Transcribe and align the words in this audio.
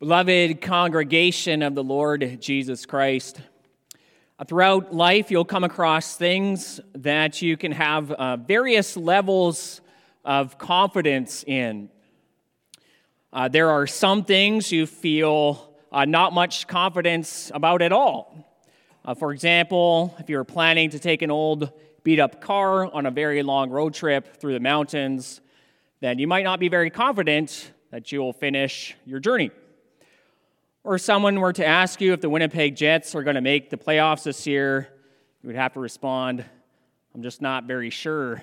Beloved 0.00 0.62
congregation 0.62 1.60
of 1.60 1.74
the 1.74 1.84
Lord 1.84 2.38
Jesus 2.40 2.86
Christ, 2.86 3.38
uh, 4.38 4.44
throughout 4.46 4.94
life 4.94 5.30
you'll 5.30 5.44
come 5.44 5.62
across 5.62 6.16
things 6.16 6.80
that 6.94 7.42
you 7.42 7.58
can 7.58 7.70
have 7.72 8.10
uh, 8.10 8.38
various 8.38 8.96
levels 8.96 9.82
of 10.24 10.56
confidence 10.56 11.44
in. 11.46 11.90
Uh, 13.30 13.48
there 13.48 13.68
are 13.68 13.86
some 13.86 14.24
things 14.24 14.72
you 14.72 14.86
feel 14.86 15.70
uh, 15.92 16.06
not 16.06 16.32
much 16.32 16.66
confidence 16.66 17.52
about 17.52 17.82
at 17.82 17.92
all. 17.92 18.34
Uh, 19.04 19.12
for 19.12 19.34
example, 19.34 20.16
if 20.18 20.30
you're 20.30 20.44
planning 20.44 20.88
to 20.88 20.98
take 20.98 21.20
an 21.20 21.30
old 21.30 21.70
beat 22.04 22.18
up 22.18 22.40
car 22.40 22.90
on 22.90 23.04
a 23.04 23.10
very 23.10 23.42
long 23.42 23.68
road 23.68 23.92
trip 23.92 24.38
through 24.38 24.54
the 24.54 24.60
mountains, 24.60 25.42
then 26.00 26.18
you 26.18 26.26
might 26.26 26.44
not 26.44 26.58
be 26.58 26.70
very 26.70 26.88
confident 26.88 27.70
that 27.90 28.10
you 28.10 28.20
will 28.20 28.32
finish 28.32 28.96
your 29.04 29.20
journey 29.20 29.50
or 30.82 30.98
someone 30.98 31.40
were 31.40 31.52
to 31.52 31.66
ask 31.66 32.00
you 32.00 32.12
if 32.12 32.20
the 32.20 32.30
Winnipeg 32.30 32.74
Jets 32.74 33.14
are 33.14 33.22
going 33.22 33.34
to 33.34 33.40
make 33.42 33.70
the 33.70 33.76
playoffs 33.76 34.22
this 34.22 34.46
year, 34.46 34.88
you 35.42 35.48
would 35.48 35.56
have 35.56 35.74
to 35.74 35.80
respond, 35.80 36.44
I'm 37.14 37.22
just 37.22 37.42
not 37.42 37.64
very 37.64 37.90
sure. 37.90 38.42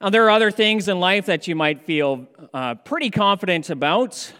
Now, 0.00 0.10
there 0.10 0.24
are 0.24 0.30
other 0.30 0.50
things 0.50 0.88
in 0.88 0.98
life 1.00 1.26
that 1.26 1.46
you 1.46 1.54
might 1.54 1.82
feel 1.82 2.26
uh, 2.52 2.74
pretty 2.74 3.10
confident 3.10 3.70
about, 3.70 4.32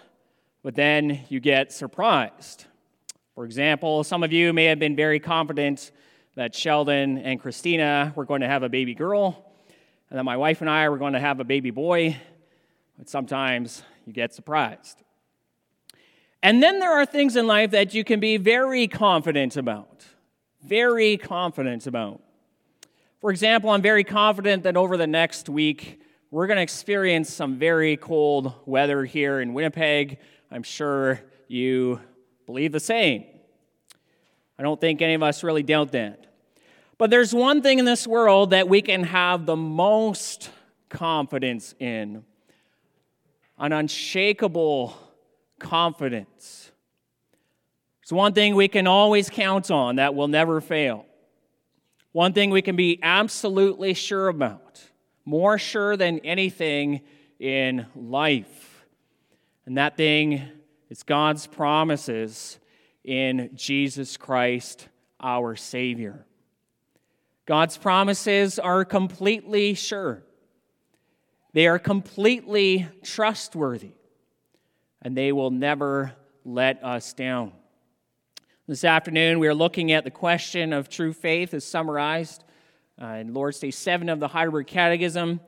but 0.63 0.75
then 0.75 1.21
you 1.29 1.41
get 1.41 1.73
surprised. 1.73 2.65
For 3.35 3.45
example, 3.45 4.03
some 4.03 4.23
of 4.23 4.33
you 4.33 4.53
may 4.53 4.65
have 4.65 4.79
been 4.79 4.97
very 4.97 5.21
confident 5.21 5.93
that 6.35 6.55
Sheldon 6.55 7.19
and 7.19 7.41
Christina 7.41 8.13
were 8.17 8.25
going 8.25 8.41
to 8.41 8.49
have 8.49 8.65
a 8.65 8.69
baby 8.69 8.95
girl, 8.95 9.53
and 10.11 10.19
that 10.19 10.25
my 10.25 10.37
wife 10.37 10.61
and 10.61 10.69
I 10.69 10.89
were 10.89 10.99
going 10.99 11.13
to 11.13 11.21
have 11.21 11.39
a 11.39 11.45
baby 11.45 11.71
boy, 11.71 12.17
but 12.99 13.09
sometimes 13.09 13.83
you 14.05 14.13
get 14.13 14.35
surprised. 14.35 15.04
And 16.45 16.63
then 16.63 16.79
there 16.79 16.93
are 16.93 17.07
things 17.07 17.37
in 17.37 17.47
life 17.47 17.71
that 17.71 17.95
you 17.95 18.05
can 18.05 18.21
be 18.21 18.37
very 18.37 18.87
confident 18.87 19.57
about. 19.57 20.05
Very 20.63 21.17
confident 21.17 21.87
about. 21.87 22.21
For 23.23 23.31
example, 23.31 23.71
I'm 23.71 23.81
very 23.81 24.05
confident 24.05 24.65
that 24.65 24.77
over 24.77 24.99
the 24.99 25.07
next 25.07 25.49
week, 25.49 26.03
we're 26.31 26.47
going 26.47 26.59
to 26.59 26.63
experience 26.63 27.33
some 27.33 27.59
very 27.59 27.97
cold 27.97 28.53
weather 28.67 29.07
here 29.07 29.41
in 29.41 29.55
Winnipeg. 29.55 30.19
I'm 30.51 30.63
sure 30.63 31.19
you 31.49 31.99
believe 32.45 32.73
the 32.73 32.81
same. 32.81 33.25
I 34.59 34.63
don't 34.65 34.79
think 34.79 35.01
any 35.01 35.15
of 35.15 35.23
us 35.23 35.43
really 35.43 35.63
doubt 35.63 35.93
that. 35.93 36.27
But 36.99 37.09
there's 37.09 37.35
one 37.35 37.63
thing 37.63 37.79
in 37.79 37.87
this 37.87 38.07
world 38.07 38.51
that 38.51 38.69
we 38.69 38.83
can 38.83 39.05
have 39.05 39.47
the 39.47 39.57
most 39.57 40.51
confidence 40.91 41.75
in 41.81 42.23
an 43.59 43.73
unshakable 43.73 44.95
confidence. 45.59 46.71
It's 48.03 48.13
one 48.13 48.35
thing 48.35 48.55
we 48.55 48.69
can 48.69 48.87
always 48.87 49.31
count 49.31 49.71
on 49.71 49.97
that 49.97 50.15
will 50.15 50.29
never 50.29 50.61
fail. 50.61 51.07
One 52.13 52.33
thing 52.33 52.51
we 52.51 52.63
can 52.63 52.77
be 52.77 52.99
absolutely 53.03 53.95
sure 53.95 54.29
about, 54.29 54.83
more 55.25 55.59
sure 55.59 55.97
than 55.97 56.19
anything 56.19 57.01
in 57.41 57.87
life. 57.97 58.85
And 59.67 59.79
that 59.79 59.97
thing 59.97 60.43
is 60.91 61.03
God's 61.03 61.47
promises 61.47 62.59
in 63.03 63.51
Jesus 63.55 64.17
Christ, 64.17 64.87
our 65.19 65.57
Savior. 65.57 66.27
God's 67.47 67.77
promises 67.77 68.59
are 68.59 68.85
completely 68.85 69.75
sure, 69.75 70.23
they 71.55 71.67
are 71.67 71.79
completely 71.79 72.87
trustworthy 73.03 73.93
and 75.05 75.15
they 75.17 75.31
will 75.31 75.51
never 75.51 76.15
let 76.45 76.83
us 76.83 77.13
down. 77.13 77.53
This 78.67 78.83
afternoon, 78.83 79.39
we 79.39 79.47
are 79.47 79.55
looking 79.55 79.93
at 79.93 80.05
the 80.05 80.11
question 80.11 80.73
of 80.73 80.89
true 80.89 81.13
faith 81.13 81.53
as 81.53 81.65
summarized 81.65 82.43
uh, 83.01 83.07
in 83.09 83.35
Lord's 83.35 83.59
Day 83.59 83.71
7 83.71 84.09
of 84.09 84.21
the 84.21 84.29
Heidelberg 84.29 84.67
Catechism. 84.67 85.29
And 85.29 85.41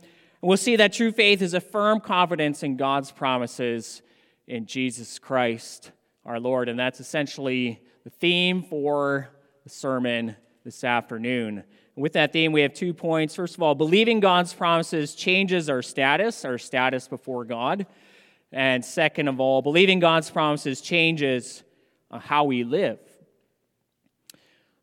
we'll 0.42 0.58
see 0.58 0.76
that 0.76 0.92
true 0.92 1.10
faith 1.10 1.40
is 1.40 1.54
a 1.54 1.60
firm 1.60 2.00
confidence 2.00 2.62
in 2.62 2.76
God's 2.76 3.10
promises 3.10 4.02
in 4.46 4.66
Jesus 4.66 5.18
Christ 5.18 5.92
our 6.26 6.38
Lord. 6.38 6.68
And 6.68 6.78
that's 6.78 7.00
essentially 7.00 7.80
the 8.04 8.10
theme 8.10 8.62
for 8.62 9.30
the 9.64 9.70
sermon 9.70 10.36
this 10.64 10.84
afternoon. 10.84 11.64
And 11.94 12.02
with 12.02 12.12
that 12.12 12.34
theme, 12.34 12.52
we 12.52 12.60
have 12.60 12.74
two 12.74 12.92
points. 12.92 13.34
First 13.34 13.54
of 13.54 13.62
all, 13.62 13.74
believing 13.74 14.20
God's 14.20 14.52
promises 14.52 15.14
changes 15.14 15.70
our 15.70 15.80
status, 15.80 16.44
our 16.44 16.58
status 16.58 17.08
before 17.08 17.46
God. 17.46 17.86
And 18.52 18.84
second 18.84 19.28
of 19.28 19.40
all, 19.40 19.62
believing 19.62 19.98
God's 19.98 20.30
promises 20.30 20.80
changes 20.80 21.62
uh, 22.10 22.18
how 22.18 22.44
we 22.44 22.64
live. 22.64 22.98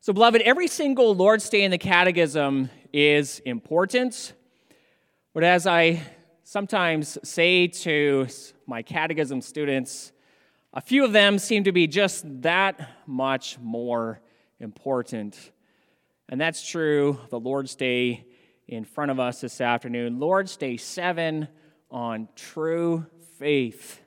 So, 0.00 0.12
beloved, 0.12 0.42
every 0.42 0.68
single 0.68 1.14
Lord's 1.14 1.48
Day 1.48 1.62
in 1.62 1.70
the 1.70 1.78
Catechism 1.78 2.68
is 2.92 3.40
important. 3.40 4.34
But 5.32 5.44
as 5.44 5.66
I 5.66 6.02
sometimes 6.42 7.16
say 7.24 7.68
to 7.68 8.28
my 8.66 8.82
catechism 8.82 9.40
students, 9.40 10.12
a 10.74 10.80
few 10.80 11.04
of 11.04 11.12
them 11.12 11.38
seem 11.38 11.64
to 11.64 11.72
be 11.72 11.86
just 11.86 12.24
that 12.42 12.88
much 13.06 13.58
more 13.58 14.20
important. 14.60 15.52
And 16.28 16.40
that's 16.40 16.68
true 16.68 17.18
the 17.30 17.40
Lord's 17.40 17.74
Day 17.74 18.26
in 18.68 18.84
front 18.84 19.10
of 19.10 19.18
us 19.18 19.40
this 19.40 19.60
afternoon. 19.60 20.20
Lord's 20.20 20.56
Day 20.56 20.76
7 20.76 21.48
on 21.94 22.28
true 22.34 23.06
faith. 23.38 24.00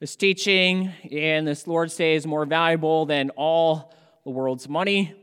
This 0.00 0.16
teaching 0.16 0.90
in 1.02 1.44
this 1.44 1.66
Lord's 1.66 1.94
Day 1.94 2.14
is 2.14 2.26
more 2.26 2.46
valuable 2.46 3.04
than 3.04 3.28
all 3.36 3.94
the 4.24 4.30
world's 4.30 4.66
money. 4.66 5.14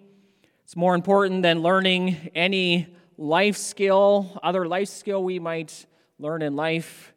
It's 0.63 0.75
more 0.75 0.93
important 0.93 1.41
than 1.41 1.63
learning 1.63 2.29
any 2.35 2.95
life 3.17 3.57
skill, 3.57 4.39
other 4.43 4.67
life 4.67 4.89
skill 4.89 5.23
we 5.23 5.39
might 5.39 5.87
learn 6.19 6.43
in 6.43 6.55
life. 6.55 7.13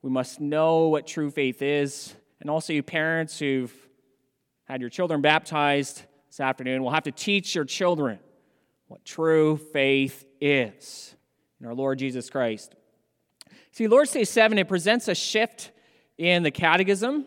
We 0.00 0.08
must 0.08 0.40
know 0.40 0.88
what 0.88 1.06
true 1.06 1.30
faith 1.30 1.60
is. 1.60 2.14
And 2.40 2.48
also, 2.48 2.72
you 2.72 2.82
parents 2.82 3.38
who've 3.38 3.74
had 4.64 4.80
your 4.80 4.88
children 4.88 5.20
baptized 5.20 6.04
this 6.28 6.40
afternoon 6.40 6.82
will 6.82 6.90
have 6.90 7.02
to 7.02 7.12
teach 7.12 7.54
your 7.54 7.66
children 7.66 8.18
what 8.88 9.04
true 9.04 9.58
faith 9.58 10.24
is 10.40 11.14
in 11.60 11.66
our 11.66 11.74
Lord 11.74 11.98
Jesus 11.98 12.30
Christ. 12.30 12.76
See, 13.80 13.88
Lord's 13.88 14.12
Day 14.12 14.24
7, 14.24 14.58
it 14.58 14.68
presents 14.68 15.08
a 15.08 15.14
shift 15.14 15.70
in 16.18 16.42
the 16.42 16.50
catechism. 16.50 17.24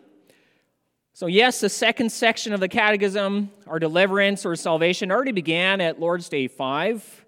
So, 1.12 1.26
yes, 1.26 1.58
the 1.58 1.68
second 1.68 2.12
section 2.12 2.52
of 2.52 2.60
the 2.60 2.68
catechism, 2.68 3.50
our 3.66 3.80
deliverance 3.80 4.46
or 4.46 4.54
salvation, 4.54 5.10
already 5.10 5.32
began 5.32 5.80
at 5.80 5.98
Lord's 5.98 6.28
Day 6.28 6.46
5. 6.46 7.26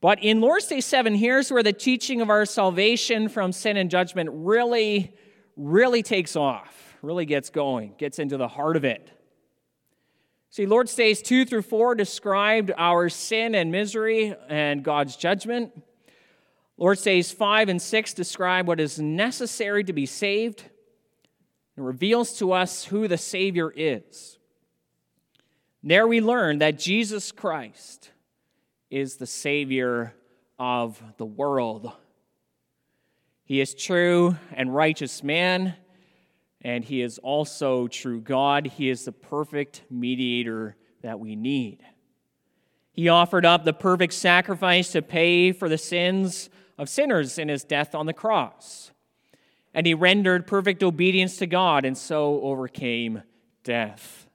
But 0.00 0.24
in 0.24 0.40
Lord's 0.40 0.66
Day 0.68 0.80
7, 0.80 1.14
here's 1.14 1.52
where 1.52 1.62
the 1.62 1.74
teaching 1.74 2.22
of 2.22 2.30
our 2.30 2.46
salvation 2.46 3.28
from 3.28 3.52
sin 3.52 3.76
and 3.76 3.90
judgment 3.90 4.30
really, 4.32 5.12
really 5.58 6.02
takes 6.02 6.34
off, 6.34 6.96
really 7.02 7.26
gets 7.26 7.50
going, 7.50 7.92
gets 7.98 8.18
into 8.18 8.38
the 8.38 8.48
heart 8.48 8.78
of 8.78 8.86
it. 8.86 9.10
See, 10.48 10.64
Lord's 10.64 10.94
Days 10.94 11.20
2 11.20 11.44
through 11.44 11.60
4 11.60 11.94
described 11.94 12.72
our 12.78 13.10
sin 13.10 13.54
and 13.54 13.70
misery 13.70 14.34
and 14.48 14.82
God's 14.82 15.14
judgment. 15.16 15.72
Lord's 16.76 17.02
Days 17.02 17.30
5 17.30 17.68
and 17.68 17.80
6 17.80 18.14
describe 18.14 18.66
what 18.66 18.80
is 18.80 18.98
necessary 18.98 19.84
to 19.84 19.92
be 19.92 20.06
saved 20.06 20.64
and 21.76 21.86
reveals 21.86 22.38
to 22.38 22.52
us 22.52 22.84
who 22.84 23.06
the 23.06 23.18
Savior 23.18 23.72
is. 23.74 24.38
There 25.82 26.08
we 26.08 26.20
learn 26.20 26.58
that 26.58 26.78
Jesus 26.78 27.30
Christ 27.30 28.10
is 28.90 29.16
the 29.16 29.26
Savior 29.26 30.14
of 30.58 31.00
the 31.16 31.26
world. 31.26 31.92
He 33.44 33.60
is 33.60 33.74
true 33.74 34.36
and 34.52 34.74
righteous 34.74 35.22
man, 35.22 35.74
and 36.62 36.82
he 36.82 37.02
is 37.02 37.18
also 37.18 37.86
true 37.86 38.20
God. 38.20 38.66
He 38.66 38.88
is 38.88 39.04
the 39.04 39.12
perfect 39.12 39.82
mediator 39.90 40.76
that 41.02 41.20
we 41.20 41.36
need. 41.36 41.84
He 42.92 43.08
offered 43.08 43.44
up 43.44 43.64
the 43.64 43.72
perfect 43.72 44.14
sacrifice 44.14 44.92
to 44.92 45.02
pay 45.02 45.52
for 45.52 45.68
the 45.68 45.78
sins 45.78 46.48
of 46.78 46.88
sinners 46.88 47.38
in 47.38 47.48
his 47.48 47.64
death 47.64 47.94
on 47.94 48.06
the 48.06 48.12
cross. 48.12 48.90
And 49.72 49.86
he 49.86 49.94
rendered 49.94 50.46
perfect 50.46 50.82
obedience 50.82 51.36
to 51.38 51.46
God 51.46 51.84
and 51.84 51.98
so 51.98 52.40
overcame 52.42 53.22
death. 53.64 54.28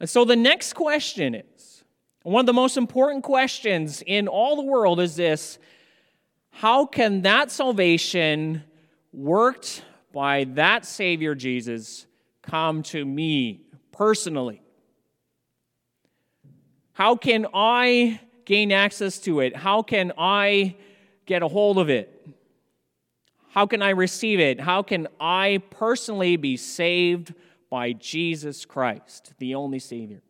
And 0.00 0.08
so 0.08 0.24
the 0.24 0.36
next 0.36 0.74
question 0.74 1.34
is 1.34 1.84
one 2.22 2.40
of 2.40 2.46
the 2.46 2.52
most 2.52 2.76
important 2.76 3.22
questions 3.22 4.02
in 4.04 4.28
all 4.28 4.56
the 4.56 4.62
world 4.62 5.00
is 5.00 5.16
this 5.16 5.58
How 6.50 6.84
can 6.84 7.22
that 7.22 7.50
salvation 7.50 8.64
worked 9.12 9.82
by 10.12 10.44
that 10.54 10.84
Savior 10.84 11.34
Jesus 11.34 12.06
come 12.42 12.82
to 12.84 13.04
me 13.04 13.62
personally? 13.92 14.60
How 16.92 17.14
can 17.14 17.46
I 17.54 18.20
gain 18.44 18.72
access 18.72 19.18
to 19.20 19.40
it? 19.40 19.54
How 19.54 19.82
can 19.82 20.12
I 20.18 20.76
get 21.26 21.42
a 21.42 21.48
hold 21.48 21.78
of 21.78 21.90
it? 21.90 22.26
How 23.50 23.66
can 23.66 23.82
I 23.82 23.90
receive 23.90 24.38
it? 24.38 24.60
How 24.60 24.82
can 24.82 25.08
I 25.20 25.62
personally 25.70 26.36
be 26.36 26.56
saved 26.56 27.34
by 27.70 27.92
Jesus 27.92 28.64
Christ, 28.64 29.32
the 29.38 29.54
only 29.54 29.78
Savior? 29.78 30.22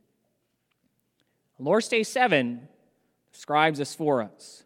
Lord's 1.58 1.88
Day 1.88 2.02
7 2.02 2.68
describes 3.32 3.78
this 3.78 3.94
for 3.94 4.22
us. 4.22 4.62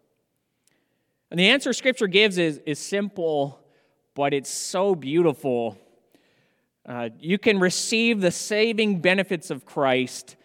And 1.30 1.38
the 1.38 1.48
answer 1.48 1.72
Scripture 1.72 2.08
gives 2.08 2.38
is, 2.38 2.60
is 2.66 2.78
simple, 2.78 3.60
but 4.14 4.34
it's 4.34 4.50
so 4.50 4.94
beautiful. 4.94 5.78
Uh, 6.84 7.10
you 7.20 7.38
can 7.38 7.60
receive 7.60 8.20
the 8.20 8.32
saving 8.32 9.00
benefits 9.00 9.50
of 9.50 9.64
Christ 9.64 10.36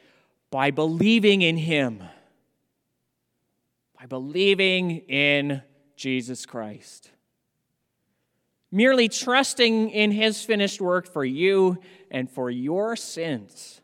by 0.51 0.71
believing 0.71 1.41
in 1.41 1.57
Him, 1.57 2.03
by 3.99 4.05
believing 4.05 4.91
in 5.09 5.63
Jesus 5.95 6.45
Christ. 6.45 7.11
Merely 8.71 9.07
trusting 9.07 9.89
in 9.89 10.11
His 10.11 10.43
finished 10.43 10.81
work 10.81 11.07
for 11.07 11.23
you 11.23 11.77
and 12.11 12.29
for 12.29 12.49
your 12.49 12.95
sins. 12.95 13.81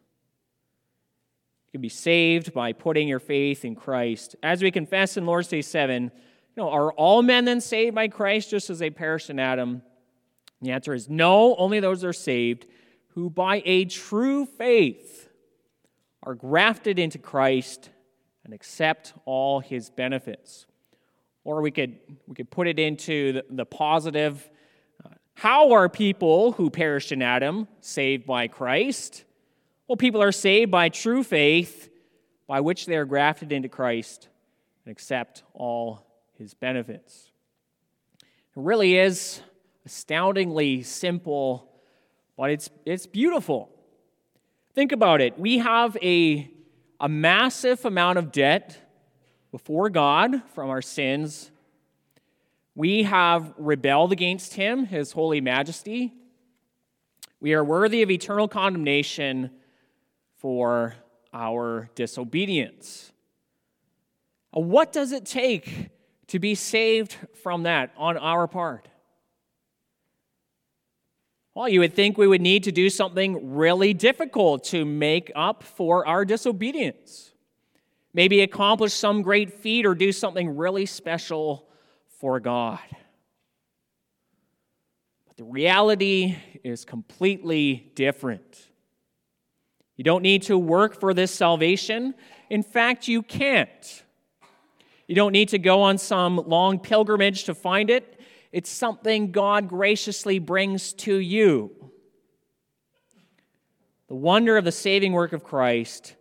You 1.67 1.77
can 1.77 1.81
be 1.81 1.89
saved 1.89 2.53
by 2.53 2.73
putting 2.73 3.07
your 3.07 3.19
faith 3.19 3.63
in 3.63 3.75
Christ. 3.75 4.35
As 4.43 4.61
we 4.61 4.71
confess 4.71 5.15
in 5.15 5.25
Lord's 5.25 5.47
Day 5.47 5.61
7, 5.61 6.03
you 6.03 6.11
know, 6.57 6.69
are 6.69 6.91
all 6.93 7.21
men 7.21 7.45
then 7.45 7.61
saved 7.61 7.95
by 7.95 8.09
Christ 8.09 8.49
just 8.49 8.69
as 8.69 8.79
they 8.79 8.89
perished 8.89 9.29
in 9.29 9.39
Adam? 9.39 9.81
The 10.61 10.71
answer 10.71 10.93
is 10.93 11.09
no, 11.09 11.55
only 11.55 11.79
those 11.79 12.03
are 12.03 12.13
saved 12.13 12.67
who 13.13 13.29
by 13.29 13.61
a 13.65 13.85
true 13.85 14.45
faith 14.45 15.29
are 16.23 16.35
grafted 16.35 16.99
into 16.99 17.17
Christ 17.17 17.89
and 18.43 18.53
accept 18.53 19.13
all 19.25 19.59
his 19.59 19.89
benefits. 19.89 20.65
Or 21.43 21.61
we 21.61 21.71
could, 21.71 21.97
we 22.27 22.35
could 22.35 22.49
put 22.51 22.67
it 22.67 22.79
into 22.79 23.33
the, 23.33 23.45
the 23.49 23.65
positive. 23.65 24.49
Uh, 25.03 25.09
how 25.33 25.71
are 25.71 25.89
people 25.89 26.51
who 26.51 26.69
perished 26.69 27.11
in 27.11 27.21
Adam 27.21 27.67
saved 27.79 28.25
by 28.25 28.47
Christ? 28.47 29.25
Well, 29.87 29.97
people 29.97 30.21
are 30.21 30.31
saved 30.31 30.71
by 30.71 30.89
true 30.89 31.23
faith, 31.23 31.89
by 32.47 32.61
which 32.61 32.85
they 32.85 32.95
are 32.95 33.05
grafted 33.05 33.51
into 33.51 33.69
Christ 33.69 34.29
and 34.85 34.91
accept 34.91 35.43
all 35.53 36.05
his 36.37 36.53
benefits. 36.53 37.31
It 38.21 38.27
really 38.55 38.97
is 38.97 39.41
astoundingly 39.85 40.83
simple, 40.83 41.71
but 42.37 42.51
it's, 42.51 42.69
it's 42.85 43.07
beautiful. 43.07 43.69
Think 44.73 44.91
about 44.91 45.21
it. 45.21 45.37
We 45.39 45.57
have 45.59 45.97
a, 46.01 46.49
a 46.99 47.09
massive 47.09 47.83
amount 47.85 48.17
of 48.17 48.31
debt 48.31 48.77
before 49.51 49.89
God 49.89 50.41
from 50.53 50.69
our 50.69 50.81
sins. 50.81 51.51
We 52.73 53.03
have 53.03 53.53
rebelled 53.57 54.11
against 54.11 54.53
him, 54.53 54.85
his 54.85 55.11
holy 55.11 55.41
majesty. 55.41 56.13
We 57.39 57.53
are 57.53 57.63
worthy 57.63 58.01
of 58.01 58.09
eternal 58.09 58.47
condemnation 58.47 59.51
for 60.37 60.95
our 61.33 61.89
disobedience. 61.95 63.11
Uh, 64.55 64.61
what 64.61 64.91
does 64.91 65.11
it 65.11 65.25
take 65.25 65.89
to 66.27 66.39
be 66.39 66.55
saved 66.55 67.17
from 67.43 67.63
that 67.63 67.91
on 67.97 68.17
our 68.17 68.47
part? 68.47 68.87
Well, 71.53 71.67
you 71.67 71.81
would 71.81 71.93
think 71.93 72.17
we 72.17 72.27
would 72.27 72.41
need 72.41 72.63
to 72.63 72.71
do 72.71 72.89
something 72.89 73.53
really 73.53 73.93
difficult 73.93 74.63
to 74.65 74.85
make 74.85 75.31
up 75.35 75.63
for 75.63 76.07
our 76.07 76.23
disobedience. 76.23 77.30
Maybe 78.13 78.41
accomplish 78.41 78.93
some 78.93 79.21
great 79.21 79.53
feat 79.53 79.85
or 79.85 79.95
do 79.95 80.11
something 80.11 80.57
really 80.57 80.85
special 80.85 81.67
for 82.19 82.39
God. 82.39 82.79
But 85.27 85.37
the 85.37 85.45
reality 85.45 86.35
is 86.63 86.83
completely 86.83 87.91
different. 87.95 88.67
You 89.95 90.03
don't 90.03 90.23
need 90.23 90.43
to 90.43 90.57
work 90.57 90.99
for 90.99 91.13
this 91.13 91.31
salvation. 91.31 92.13
In 92.49 92.63
fact, 92.63 93.07
you 93.07 93.21
can't. 93.21 94.03
You 95.07 95.15
don't 95.15 95.31
need 95.31 95.49
to 95.49 95.59
go 95.59 95.81
on 95.81 95.97
some 95.97 96.37
long 96.37 96.79
pilgrimage 96.79 97.45
to 97.45 97.53
find 97.53 97.89
it. 97.89 98.19
It's 98.51 98.69
something 98.69 99.31
God 99.31 99.69
graciously 99.69 100.39
brings 100.39 100.93
to 100.93 101.15
you. 101.15 101.71
The 104.07 104.15
wonder 104.15 104.57
of 104.57 104.65
the 104.65 104.71
saving 104.71 105.13
work 105.13 105.31
of 105.31 105.43
Christ 105.43 106.15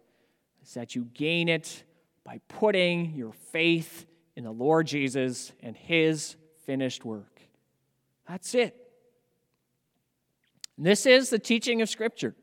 is 0.71 0.75
that 0.75 0.95
you 0.95 1.09
gain 1.15 1.49
it 1.49 1.83
by 2.23 2.41
putting 2.47 3.13
your 3.17 3.33
faith 3.33 4.07
in 4.37 4.45
the 4.45 4.53
Lord 4.53 4.87
Jesus 4.87 5.51
and 5.65 5.77
his 5.77 6.37
finished 6.65 7.05
work. 7.05 7.41
That's 8.29 8.55
it. 8.55 8.77
This 10.79 11.07
is 11.07 11.29
the 11.29 11.41
teaching 11.41 11.83
of 11.83 11.89
Scripture. 11.89 12.37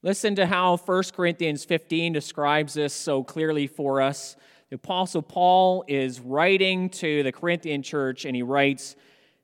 Listen 0.00 0.36
to 0.36 0.46
how 0.46 0.76
1 0.76 1.02
Corinthians 1.12 1.64
15 1.64 2.12
describes 2.12 2.74
this 2.74 2.94
so 2.94 3.24
clearly 3.24 3.66
for 3.66 4.00
us. 4.00 4.36
The 4.70 4.76
Apostle 4.76 5.22
Paul 5.22 5.84
is 5.88 6.20
writing 6.20 6.88
to 6.90 7.24
the 7.24 7.32
Corinthian 7.32 7.82
church, 7.82 8.26
and 8.26 8.36
he 8.36 8.44
writes, 8.44 8.94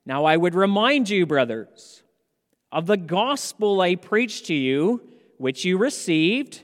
Now 0.06 0.26
I 0.26 0.36
would 0.36 0.54
remind 0.54 1.10
you, 1.10 1.26
brothers, 1.26 2.04
of 2.70 2.86
the 2.86 2.96
gospel 2.96 3.80
I 3.80 3.96
preached 3.96 4.46
to 4.46 4.54
you, 4.54 5.02
which 5.38 5.64
you 5.64 5.76
received, 5.76 6.63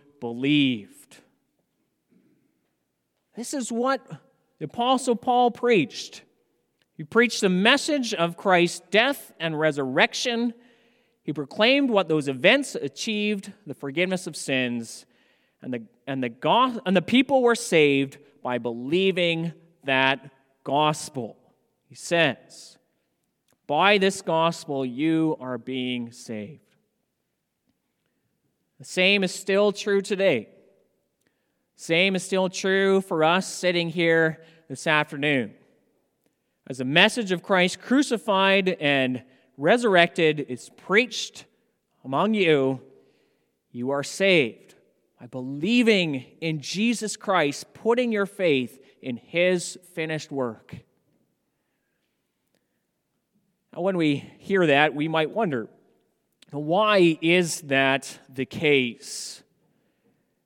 believed. 0.21 1.17
This 3.35 3.53
is 3.53 3.69
what 3.69 3.99
the 4.59 4.65
Apostle 4.65 5.17
Paul 5.17 5.51
preached. 5.51 6.21
He 6.95 7.03
preached 7.03 7.41
the 7.41 7.49
message 7.49 8.13
of 8.13 8.37
Christ's 8.37 8.81
death 8.91 9.33
and 9.39 9.59
resurrection. 9.59 10.53
He 11.23 11.33
proclaimed 11.33 11.89
what 11.89 12.07
those 12.07 12.29
events 12.29 12.75
achieved 12.75 13.51
the 13.65 13.73
forgiveness 13.73 14.27
of 14.27 14.37
sins. 14.37 15.05
And 15.61 15.73
the, 15.73 15.83
and, 16.07 16.23
the 16.23 16.29
go- 16.29 16.79
and 16.85 16.95
the 16.95 17.01
people 17.01 17.41
were 17.41 17.55
saved 17.55 18.17
by 18.43 18.59
believing 18.59 19.53
that 19.83 20.31
gospel. 20.63 21.37
He 21.89 21.95
says, 21.95 22.77
By 23.67 23.97
this 23.97 24.21
gospel, 24.21 24.85
you 24.85 25.37
are 25.39 25.57
being 25.57 26.11
saved. 26.11 26.70
The 28.81 28.87
same 28.87 29.23
is 29.23 29.31
still 29.31 29.71
true 29.71 30.01
today. 30.01 30.49
Same 31.75 32.15
is 32.15 32.23
still 32.23 32.49
true 32.49 33.01
for 33.01 33.23
us 33.23 33.45
sitting 33.45 33.89
here 33.89 34.43
this 34.69 34.87
afternoon 34.87 35.53
as 36.65 36.79
the 36.79 36.85
message 36.85 37.31
of 37.31 37.43
Christ 37.43 37.79
crucified 37.79 38.69
and 38.79 39.21
resurrected 39.55 40.39
is 40.49 40.71
preached 40.77 41.45
among 42.03 42.33
you, 42.33 42.81
you 43.69 43.91
are 43.91 44.01
saved 44.01 44.73
by 45.19 45.27
believing 45.27 46.25
in 46.41 46.59
Jesus 46.59 47.15
Christ, 47.15 47.75
putting 47.75 48.11
your 48.11 48.25
faith 48.25 48.83
in 48.99 49.17
his 49.17 49.77
finished 49.93 50.31
work. 50.31 50.75
Now, 53.75 53.81
when 53.81 53.95
we 53.95 54.15
hear 54.39 54.65
that, 54.65 54.95
we 54.95 55.07
might 55.07 55.29
wonder 55.29 55.67
why 56.59 57.17
is 57.21 57.61
that 57.61 58.19
the 58.27 58.45
case? 58.45 59.41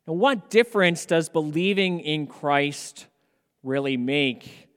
And 0.06 0.20
what 0.20 0.50
difference 0.50 1.06
does 1.06 1.30
believing 1.30 2.00
in 2.00 2.28
Christ 2.28 3.08
really 3.64 3.98
make? 3.98 4.70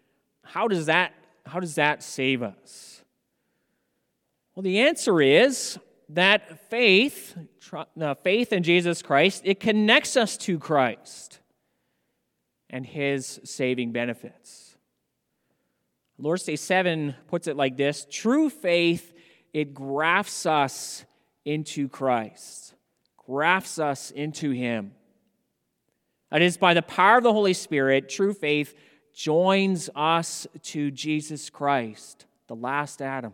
How 0.42 0.68
does 0.68 0.86
that 0.86 1.12
how 1.46 1.60
does 1.60 1.76
that 1.76 2.02
save 2.02 2.42
us? 2.42 3.02
Well, 4.54 4.62
the 4.62 4.80
answer 4.80 5.22
is 5.22 5.78
that 6.10 6.68
faith, 6.68 7.36
uh, 7.72 8.14
faith 8.14 8.52
in 8.52 8.62
Jesus 8.62 9.02
Christ, 9.02 9.42
it 9.44 9.60
connects 9.60 10.16
us 10.16 10.36
to 10.38 10.58
Christ 10.58 11.40
and 12.68 12.84
his 12.84 13.40
saving 13.44 13.92
benefits. 13.92 14.76
Lord's 16.18 16.42
Day 16.42 16.56
7 16.56 17.14
puts 17.28 17.46
it 17.46 17.56
like 17.56 17.76
this 17.76 18.06
true 18.10 18.50
faith, 18.50 19.14
it 19.52 19.72
grafts 19.72 20.44
us 20.44 21.04
into 21.48 21.88
Christ, 21.88 22.74
grafts 23.16 23.78
us 23.78 24.10
into 24.10 24.50
him. 24.50 24.92
That 26.30 26.42
is, 26.42 26.58
by 26.58 26.74
the 26.74 26.82
power 26.82 27.16
of 27.16 27.22
the 27.22 27.32
Holy 27.32 27.54
Spirit, 27.54 28.10
true 28.10 28.34
faith 28.34 28.74
joins 29.14 29.88
us 29.96 30.46
to 30.62 30.90
Jesus 30.90 31.48
Christ, 31.48 32.26
the 32.48 32.54
last 32.54 33.00
Adam. 33.00 33.32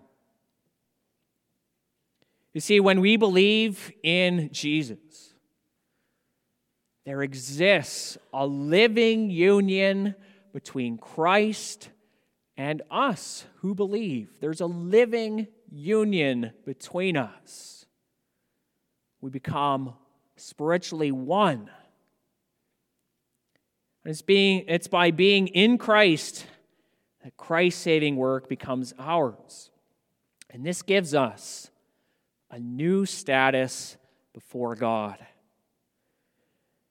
You 2.53 2.61
see, 2.61 2.79
when 2.79 3.01
we 3.01 3.17
believe 3.17 3.91
in 4.05 4.51
Jesus, 4.53 5.35
there 7.05 7.21
exists 7.23 8.17
a 8.33 8.47
living 8.47 9.29
union 9.29 10.15
between 10.53 10.99
Christ 10.99 11.91
and 12.57 12.81
us 12.93 13.45
who 13.57 13.75
believe. 13.75 14.39
There's 14.41 14.61
a 14.61 14.67
living 14.67 15.49
union 15.69 16.53
between 16.65 17.17
us. 17.17 17.84
We 19.25 19.31
become 19.31 19.95
spiritually 20.37 21.11
one. 21.11 21.71
And 24.05 24.11
it's, 24.11 24.21
being, 24.21 24.67
it's 24.69 24.87
by 24.87 25.13
being 25.13 25.47
in 25.47 25.79
Christ 25.79 26.45
that 27.23 27.35
Christ's 27.39 27.81
saving 27.81 28.17
work 28.17 28.51
becomes 28.51 28.93
ours. 28.99 29.71
And 30.51 30.63
this 30.63 30.83
gives 30.83 31.15
us 31.15 31.71
a 32.51 32.59
new 32.59 33.07
status 33.07 33.97
before 34.35 34.75
God. 34.75 35.17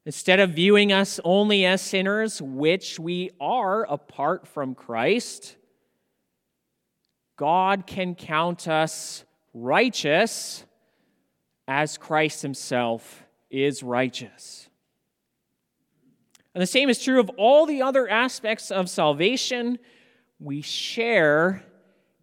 Instead 0.04 0.40
of 0.40 0.56
viewing 0.56 0.92
us 0.92 1.20
only 1.24 1.68
as 1.68 1.84
sinners, 1.84 2.42
which 2.42 3.00
we 3.00 3.30
are 3.40 3.84
apart 3.84 4.48
from 4.48 4.74
Christ, 4.74 5.56
God 7.36 7.86
can 7.86 8.16
count 8.16 8.68
us 8.68 9.24
righteous 9.54 10.66
as 11.68 11.98
Christ 11.98 12.42
Himself 12.42 13.24
is 13.50 13.84
righteous. 13.84 14.68
And 16.54 16.62
the 16.62 16.68
same 16.68 16.90
is 16.90 17.04
true 17.04 17.20
of 17.20 17.30
all 17.38 17.66
the 17.66 17.82
other 17.82 18.08
aspects 18.08 18.70
of 18.72 18.90
salvation. 18.90 19.80
We 20.40 20.62
share 20.62 21.64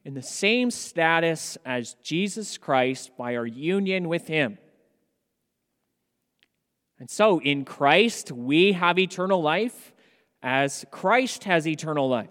in 0.04 0.14
the 0.14 0.23
same 0.23 0.70
status 0.70 1.59
as 1.64 1.94
Jesus 2.02 2.59
Christ 2.59 3.11
by 3.16 3.37
our 3.37 3.47
union 3.47 4.09
with 4.09 4.26
Him. 4.26 4.59
And 6.99 7.11
so 7.11 7.40
in 7.40 7.64
Christ, 7.64 8.30
we 8.30 8.73
have 8.73 8.99
eternal 8.99 9.42
life 9.42 9.94
as 10.42 10.85
Christ 10.90 11.44
has 11.44 11.66
eternal 11.66 12.09
life. 12.09 12.28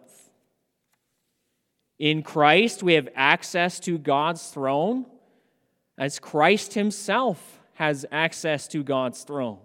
In 1.97 2.23
Christ, 2.23 2.81
we 2.81 2.93
have 2.93 3.09
access 3.15 3.79
to 3.81 3.97
God's 3.97 4.47
throne 4.49 5.05
as 5.99 6.17
Christ 6.17 6.73
Himself 6.73 7.59
has 7.73 8.05
access 8.11 8.67
to 8.69 8.83
God's 8.83 9.23
throne. 9.23 9.59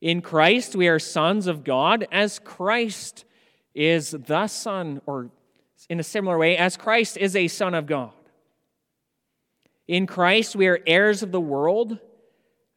In 0.00 0.22
Christ, 0.22 0.74
we 0.74 0.88
are 0.88 0.98
sons 0.98 1.46
of 1.46 1.64
God 1.64 2.06
as 2.10 2.38
Christ 2.38 3.24
is 3.74 4.12
the 4.12 4.46
Son, 4.46 5.02
or 5.04 5.30
in 5.88 6.00
a 6.00 6.04
similar 6.04 6.38
way, 6.38 6.56
as 6.56 6.76
Christ 6.76 7.16
is 7.18 7.36
a 7.36 7.48
Son 7.48 7.74
of 7.74 7.86
God. 7.86 8.12
In 9.88 10.06
Christ, 10.06 10.54
we 10.54 10.68
are 10.68 10.78
heirs 10.86 11.22
of 11.22 11.32
the 11.32 11.40
world 11.40 11.98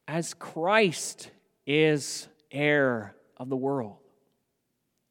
as 0.07 0.33
Christ 0.33 1.29
is 1.65 2.27
heir 2.51 3.15
of 3.37 3.49
the 3.49 3.55
world. 3.55 3.97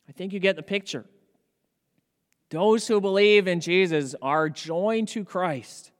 I 0.08 0.12
think 0.12 0.32
you 0.32 0.40
get 0.40 0.56
the 0.56 0.62
picture. 0.62 1.04
Those 2.50 2.86
who 2.88 3.00
believe 3.00 3.46
in 3.46 3.60
Jesus 3.60 4.14
are 4.20 4.50
joined 4.50 5.08
to 5.08 5.24
Christ. 5.24 5.91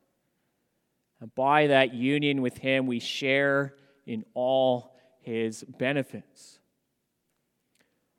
And 1.22 1.32
by 1.36 1.68
that 1.68 1.94
union 1.94 2.42
with 2.42 2.58
Him, 2.58 2.88
we 2.88 2.98
share 2.98 3.76
in 4.06 4.24
all 4.34 4.96
His 5.20 5.62
benefits. 5.62 6.58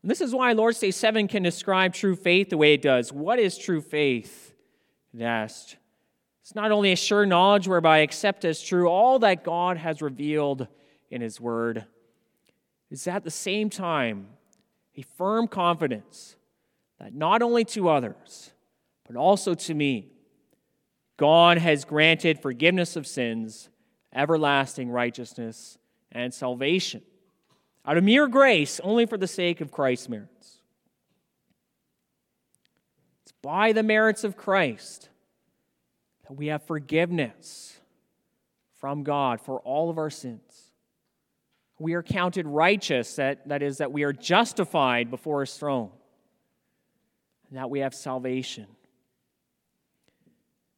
And 0.02 0.10
this 0.10 0.22
is 0.22 0.34
why 0.34 0.54
Lord's 0.54 0.80
Day 0.80 0.92
7 0.92 1.28
can 1.28 1.44
describe 1.44 1.94
true 1.94 2.16
faith 2.16 2.50
the 2.50 2.58
way 2.58 2.76
it 2.76 2.82
does. 2.82 3.12
What 3.12 3.40
is 3.40 3.58
true 3.58 3.82
faith? 3.82 4.56
It 5.14 5.22
asked. 5.22 5.76
It's 6.44 6.56
not 6.56 6.72
only 6.72 6.94
a 6.94 6.96
sure 6.96 7.26
knowledge 7.26 7.68
whereby 7.68 7.98
I 7.98 8.02
accept 8.04 8.46
as 8.46 8.64
true 8.64 8.88
all 8.88 9.20
that 9.20 9.44
God 9.44 9.76
has 9.76 10.02
revealed 10.02 10.70
in 11.12 11.20
His 11.20 11.42
Word, 11.42 11.86
it's 12.90 13.06
at 13.06 13.26
the 13.26 13.32
same 13.32 13.70
time 13.70 14.28
a 14.96 15.02
firm 15.02 15.50
confidence 15.50 16.38
that 17.02 17.14
not 17.14 17.42
only 17.42 17.66
to 17.66 17.90
others, 17.90 18.52
but 19.06 19.18
also 19.18 19.56
to 19.56 19.74
me, 19.74 20.13
God 21.18 21.58
has 21.58 21.86
granted 21.86 22.40
forgiveness 22.40 22.96
of 22.96 23.06
sins, 23.06 23.70
everlasting 24.14 24.90
righteousness, 24.90 25.78
and 26.12 26.34
salvation 26.34 27.02
out 27.86 27.98
of 27.98 28.04
mere 28.04 28.28
grace, 28.28 28.80
only 28.84 29.06
for 29.06 29.18
the 29.18 29.28
sake 29.28 29.62
of 29.62 29.72
Christ's 29.72 30.10
merits. 30.10 30.60
It's 33.24 33.34
by 33.42 33.74
the 33.74 33.84
merits 33.84 34.24
of 34.24 34.38
Christ 34.38 35.10
that 36.28 36.34
we 36.34 36.48
have 36.48 36.64
forgiveness 36.64 37.78
from 38.80 39.04
God 39.04 39.42
for 39.42 39.60
all 39.60 39.90
of 39.90 39.98
our 39.98 40.10
sins. 40.10 40.72
We 41.80 41.94
are 41.96 42.04
counted 42.04 42.48
righteous, 42.48 43.16
that, 43.16 43.48
that 43.50 43.62
is, 43.62 43.80
that 43.80 43.92
we 43.92 44.04
are 44.04 44.14
justified 44.14 45.10
before 45.10 45.42
His 45.42 45.54
throne, 45.56 45.90
and 47.50 47.58
that 47.58 47.70
we 47.70 47.80
have 47.80 47.94
salvation. 47.94 48.68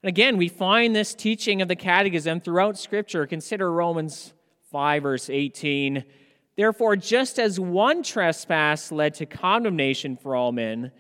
And 0.05 0.09
again, 0.09 0.38
we 0.38 0.50
find 0.50 0.95
this 0.95 1.15
teaching 1.15 1.63
of 1.63 1.67
the 1.67 1.75
Catechism 1.75 2.39
throughout 2.39 2.77
Scripture. 2.77 3.25
Consider 3.25 3.71
Romans 3.71 4.33
5, 4.69 5.01
verse 5.01 5.31
18. 5.31 6.03
Therefore, 6.55 6.95
just 6.95 7.39
as 7.39 7.59
one 7.59 8.03
trespass 8.03 8.91
led 8.91 9.15
to 9.15 9.25
condemnation 9.25 10.15
for 10.15 10.35
all 10.35 10.51
men, 10.51 10.91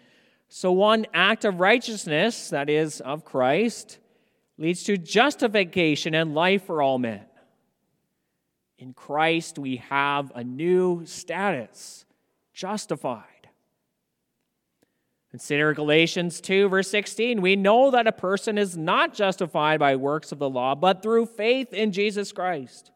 so 0.49 0.71
one 0.71 1.05
act 1.13 1.45
of 1.45 1.59
righteousness, 1.59 2.49
that 2.49 2.67
is, 2.67 2.99
of 2.99 3.23
Christ, 3.23 3.99
leads 4.57 4.81
to 4.85 4.97
justification 4.97 6.15
and 6.15 6.33
life 6.33 6.65
for 6.65 6.81
all 6.81 6.97
men. 6.97 7.25
In 8.79 8.91
Christ, 8.91 9.59
we 9.59 9.75
have 9.87 10.31
a 10.33 10.43
new 10.43 11.05
status, 11.05 12.05
justified. 12.55 13.34
Consider 15.35 15.73
Galatians 15.73 16.39
2, 16.39 16.69
verse 16.69 16.89
16. 16.89 17.41
We 17.41 17.57
know 17.57 17.91
that 17.91 18.07
a 18.07 18.13
person 18.13 18.57
is 18.57 18.77
not 18.77 19.13
justified 19.13 19.81
by 19.81 19.97
works 19.97 20.31
of 20.31 20.39
the 20.39 20.49
law, 20.49 20.75
but 20.75 21.03
through 21.03 21.25
faith 21.25 21.73
in 21.73 21.91
Jesus 21.91 22.31
Christ. 22.31 22.91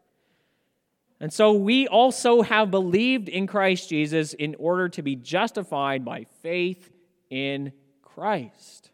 And 1.20 1.30
so 1.30 1.52
we 1.52 1.86
also 1.86 2.40
have 2.40 2.70
believed 2.70 3.28
in 3.28 3.46
Christ 3.46 3.90
Jesus 3.90 4.32
in 4.32 4.56
order 4.58 4.88
to 4.88 5.02
be 5.02 5.16
justified 5.16 6.02
by 6.02 6.24
faith 6.40 6.90
in 7.28 7.72
Christ. 8.00 8.90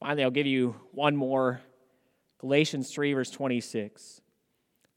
Finally, 0.00 0.24
I'll 0.24 0.30
give 0.30 0.46
you 0.46 0.76
one 0.92 1.14
more 1.14 1.60
Galatians 2.38 2.90
3, 2.90 3.12
verse 3.12 3.30
26. 3.30 4.22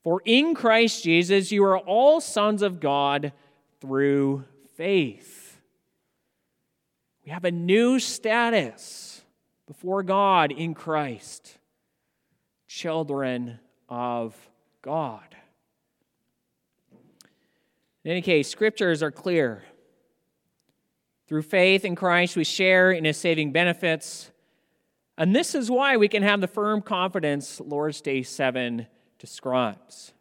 For 0.01 0.21
in 0.23 0.55
Christ 0.55 1.03
Jesus 1.03 1.51
you 1.51 1.65
are 1.65 1.77
all 1.77 2.21
sons 2.21 2.61
of 2.61 2.79
God 2.79 3.33
through 3.81 4.45
faith. 4.77 5.36
We 7.27 7.33
have 7.33 7.43
a 7.43 7.51
new 7.51 7.99
status 7.99 9.21
before 9.67 10.01
God 10.01 10.53
in 10.53 10.73
Christ, 10.73 11.57
children 12.69 13.59
of 13.89 14.33
God. 14.81 15.35
In 18.05 18.11
any 18.11 18.21
case, 18.21 18.47
scriptures 18.47 19.03
are 19.03 19.11
clear. 19.11 19.65
Through 21.27 21.41
faith 21.41 21.83
in 21.83 21.95
Christ, 21.95 22.37
we 22.37 22.45
share 22.45 22.93
in 22.93 23.03
his 23.03 23.17
saving 23.17 23.51
benefits. 23.51 24.31
And 25.17 25.35
this 25.35 25.53
is 25.53 25.69
why 25.69 25.97
we 25.97 26.07
can 26.07 26.23
have 26.23 26.39
the 26.39 26.47
firm 26.47 26.81
confidence 26.81 27.59
Lord's 27.59 27.99
Day 27.99 28.23
7 28.23 28.87
describes. 29.19 30.13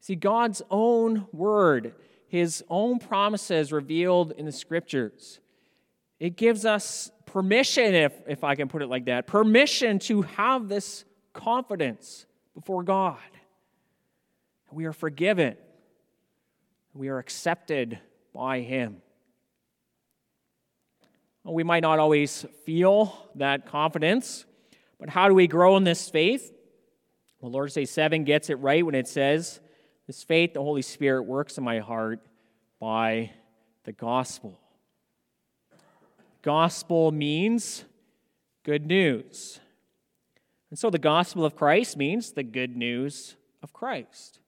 See, 0.00 0.16
God's 0.16 0.62
own 0.68 1.28
word, 1.32 1.94
his 2.26 2.64
own 2.68 2.98
promises 2.98 3.70
revealed 3.70 4.32
in 4.32 4.46
the 4.46 4.50
scriptures, 4.50 5.38
it 6.22 6.36
gives 6.36 6.64
us 6.64 7.10
permission, 7.26 7.96
if, 7.96 8.12
if 8.28 8.44
I 8.44 8.54
can 8.54 8.68
put 8.68 8.80
it 8.80 8.86
like 8.86 9.06
that, 9.06 9.26
permission 9.26 9.98
to 9.98 10.22
have 10.22 10.68
this 10.68 11.04
confidence 11.32 12.26
before 12.54 12.84
God. 12.84 13.18
We 14.70 14.84
are 14.84 14.92
forgiven. 14.92 15.56
We 16.94 17.08
are 17.08 17.18
accepted 17.18 17.98
by 18.32 18.60
Him. 18.60 19.02
We 21.42 21.64
might 21.64 21.82
not 21.82 21.98
always 21.98 22.46
feel 22.64 23.28
that 23.34 23.66
confidence, 23.66 24.44
but 25.00 25.08
how 25.08 25.26
do 25.26 25.34
we 25.34 25.48
grow 25.48 25.76
in 25.76 25.82
this 25.82 26.08
faith? 26.08 26.52
Well, 27.40 27.50
Lord's 27.50 27.74
Day 27.74 27.84
7 27.84 28.22
gets 28.22 28.48
it 28.48 28.60
right 28.60 28.86
when 28.86 28.94
it 28.94 29.08
says, 29.08 29.58
This 30.06 30.22
faith, 30.22 30.54
the 30.54 30.62
Holy 30.62 30.82
Spirit 30.82 31.24
works 31.24 31.58
in 31.58 31.64
my 31.64 31.80
heart 31.80 32.20
by 32.78 33.32
the 33.82 33.92
gospel. 33.92 34.61
Gospel 36.42 37.12
means 37.12 37.84
good 38.64 38.86
news. 38.86 39.60
And 40.70 40.78
so 40.78 40.90
the 40.90 40.98
gospel 40.98 41.44
of 41.44 41.54
Christ 41.54 41.96
means 41.96 42.32
the 42.32 42.42
good 42.42 42.76
news 42.76 43.36
of 43.62 43.72
Christ. 43.72 44.40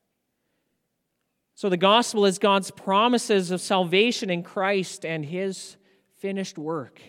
So 1.55 1.69
the 1.69 1.77
gospel 1.77 2.27
is 2.27 2.39
God's 2.39 2.71
promises 2.71 3.51
of 3.51 3.61
salvation 3.61 4.29
in 4.29 4.43
Christ 4.43 5.05
and 5.05 5.25
his 5.25 5.77
finished 6.19 6.59
work. 6.59 7.01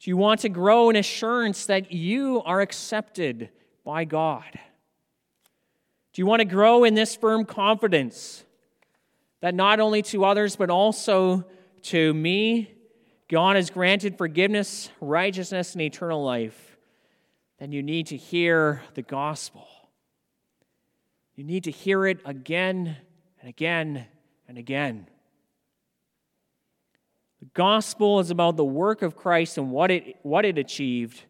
Do 0.00 0.10
you 0.10 0.16
want 0.16 0.40
to 0.40 0.48
grow 0.48 0.90
in 0.90 0.96
assurance 0.96 1.66
that 1.66 1.92
you 1.92 2.42
are 2.44 2.60
accepted 2.60 3.50
by 3.84 4.04
God? 4.04 4.58
Do 6.12 6.20
you 6.20 6.26
want 6.26 6.40
to 6.40 6.44
grow 6.44 6.82
in 6.82 6.94
this 6.94 7.14
firm 7.14 7.44
confidence 7.44 8.44
that 9.40 9.54
not 9.54 9.78
only 9.78 10.02
to 10.02 10.24
others, 10.24 10.56
but 10.56 10.70
also 10.70 11.44
to 11.82 12.12
me, 12.14 12.74
God 13.32 13.56
has 13.56 13.70
granted 13.70 14.18
forgiveness, 14.18 14.90
righteousness, 15.00 15.72
and 15.72 15.80
eternal 15.80 16.22
life? 16.22 16.76
Then 17.58 17.72
you 17.72 17.82
need 17.82 18.08
to 18.08 18.16
hear 18.18 18.82
the 18.92 19.00
gospel. 19.00 19.66
You 21.34 21.42
need 21.42 21.64
to 21.64 21.70
hear 21.70 22.04
it 22.06 22.20
again 22.26 22.94
and 23.40 23.48
again 23.48 24.04
and 24.46 24.58
again. 24.58 25.08
The 27.40 27.48
gospel 27.54 28.20
is 28.20 28.30
about 28.30 28.58
the 28.58 28.66
work 28.66 29.00
of 29.00 29.16
Christ 29.16 29.56
and 29.56 29.70
what 29.70 29.90
it, 29.90 30.16
what 30.20 30.44
it 30.44 30.58
achieved. 30.58 31.22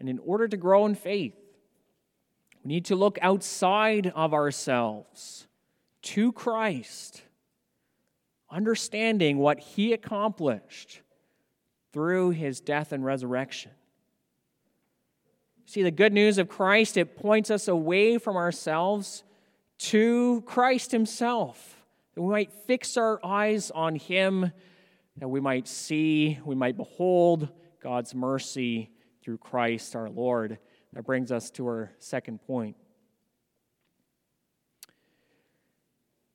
And 0.00 0.08
in 0.08 0.18
order 0.18 0.48
to 0.48 0.56
grow 0.56 0.86
in 0.86 0.96
faith, 0.96 1.36
we 2.64 2.68
need 2.68 2.86
to 2.86 2.96
look 2.96 3.16
outside 3.22 4.08
of 4.08 4.34
ourselves 4.34 5.46
to 6.02 6.32
Christ, 6.32 7.22
understanding 8.50 9.38
what 9.38 9.58
he 9.58 9.92
accomplished 9.92 11.00
through 11.92 12.30
his 12.30 12.60
death 12.60 12.92
and 12.92 13.04
resurrection. 13.04 13.70
See, 15.64 15.82
the 15.82 15.90
good 15.90 16.12
news 16.12 16.38
of 16.38 16.48
Christ, 16.48 16.96
it 16.96 17.16
points 17.16 17.50
us 17.50 17.68
away 17.68 18.18
from 18.18 18.36
ourselves 18.36 19.24
to 19.78 20.42
Christ 20.46 20.92
himself, 20.92 21.82
that 22.14 22.22
we 22.22 22.30
might 22.30 22.52
fix 22.52 22.96
our 22.96 23.18
eyes 23.24 23.70
on 23.70 23.96
him 23.96 24.52
that 25.18 25.28
we 25.28 25.40
might 25.40 25.66
see, 25.66 26.38
we 26.44 26.54
might 26.54 26.76
behold 26.76 27.48
God's 27.82 28.14
mercy 28.14 28.90
through 29.22 29.38
Christ 29.38 29.96
our 29.96 30.10
Lord. 30.10 30.58
That 30.92 31.04
brings 31.04 31.32
us 31.32 31.50
to 31.52 31.66
our 31.66 31.92
second 31.98 32.40
point. 32.46 32.76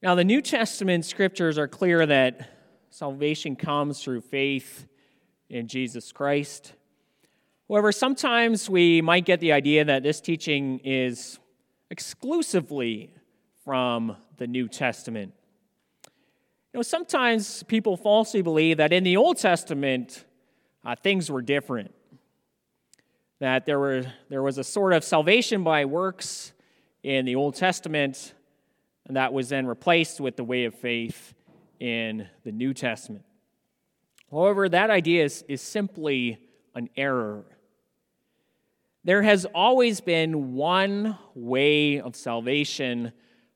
Now, 0.03 0.15
the 0.15 0.23
New 0.23 0.41
Testament 0.41 1.05
scriptures 1.05 1.59
are 1.59 1.67
clear 1.67 2.07
that 2.07 2.49
salvation 2.89 3.55
comes 3.55 4.01
through 4.01 4.21
faith 4.21 4.87
in 5.47 5.67
Jesus 5.67 6.11
Christ. 6.11 6.73
However, 7.69 7.91
sometimes 7.91 8.67
we 8.67 9.03
might 9.03 9.25
get 9.25 9.39
the 9.39 9.51
idea 9.51 9.85
that 9.85 10.01
this 10.01 10.19
teaching 10.19 10.79
is 10.83 11.39
exclusively 11.91 13.13
from 13.63 14.17
the 14.37 14.47
New 14.47 14.67
Testament. 14.67 15.33
You 16.73 16.79
know, 16.79 16.81
sometimes 16.81 17.61
people 17.61 17.95
falsely 17.95 18.41
believe 18.41 18.77
that 18.77 18.91
in 18.91 19.03
the 19.03 19.17
Old 19.17 19.37
Testament, 19.37 20.25
uh, 20.83 20.95
things 20.95 21.29
were 21.29 21.43
different. 21.43 21.93
That 23.37 23.67
there, 23.67 23.77
were, 23.77 24.05
there 24.29 24.41
was 24.41 24.57
a 24.57 24.63
sort 24.63 24.93
of 24.93 25.03
salvation 25.03 25.63
by 25.63 25.85
works 25.85 26.53
in 27.03 27.25
the 27.25 27.35
Old 27.35 27.53
Testament, 27.53 28.33
and 29.07 29.17
that 29.17 29.33
was 29.33 29.49
then 29.49 29.65
replaced 29.65 30.19
with 30.19 30.35
the 30.35 30.43
way 30.43 30.65
of 30.65 30.75
faith 30.75 31.33
in 31.79 32.27
the 32.43 32.51
New 32.51 32.73
Testament. 32.73 33.25
However, 34.29 34.69
that 34.69 34.89
idea 34.89 35.25
is, 35.25 35.43
is 35.47 35.61
simply 35.61 36.39
an 36.75 36.89
error. 36.95 37.43
There 39.03 39.23
has 39.23 39.45
always 39.45 39.99
been 39.99 40.53
one 40.53 41.17
way 41.33 41.99
of 41.99 42.15
salvation, 42.15 43.11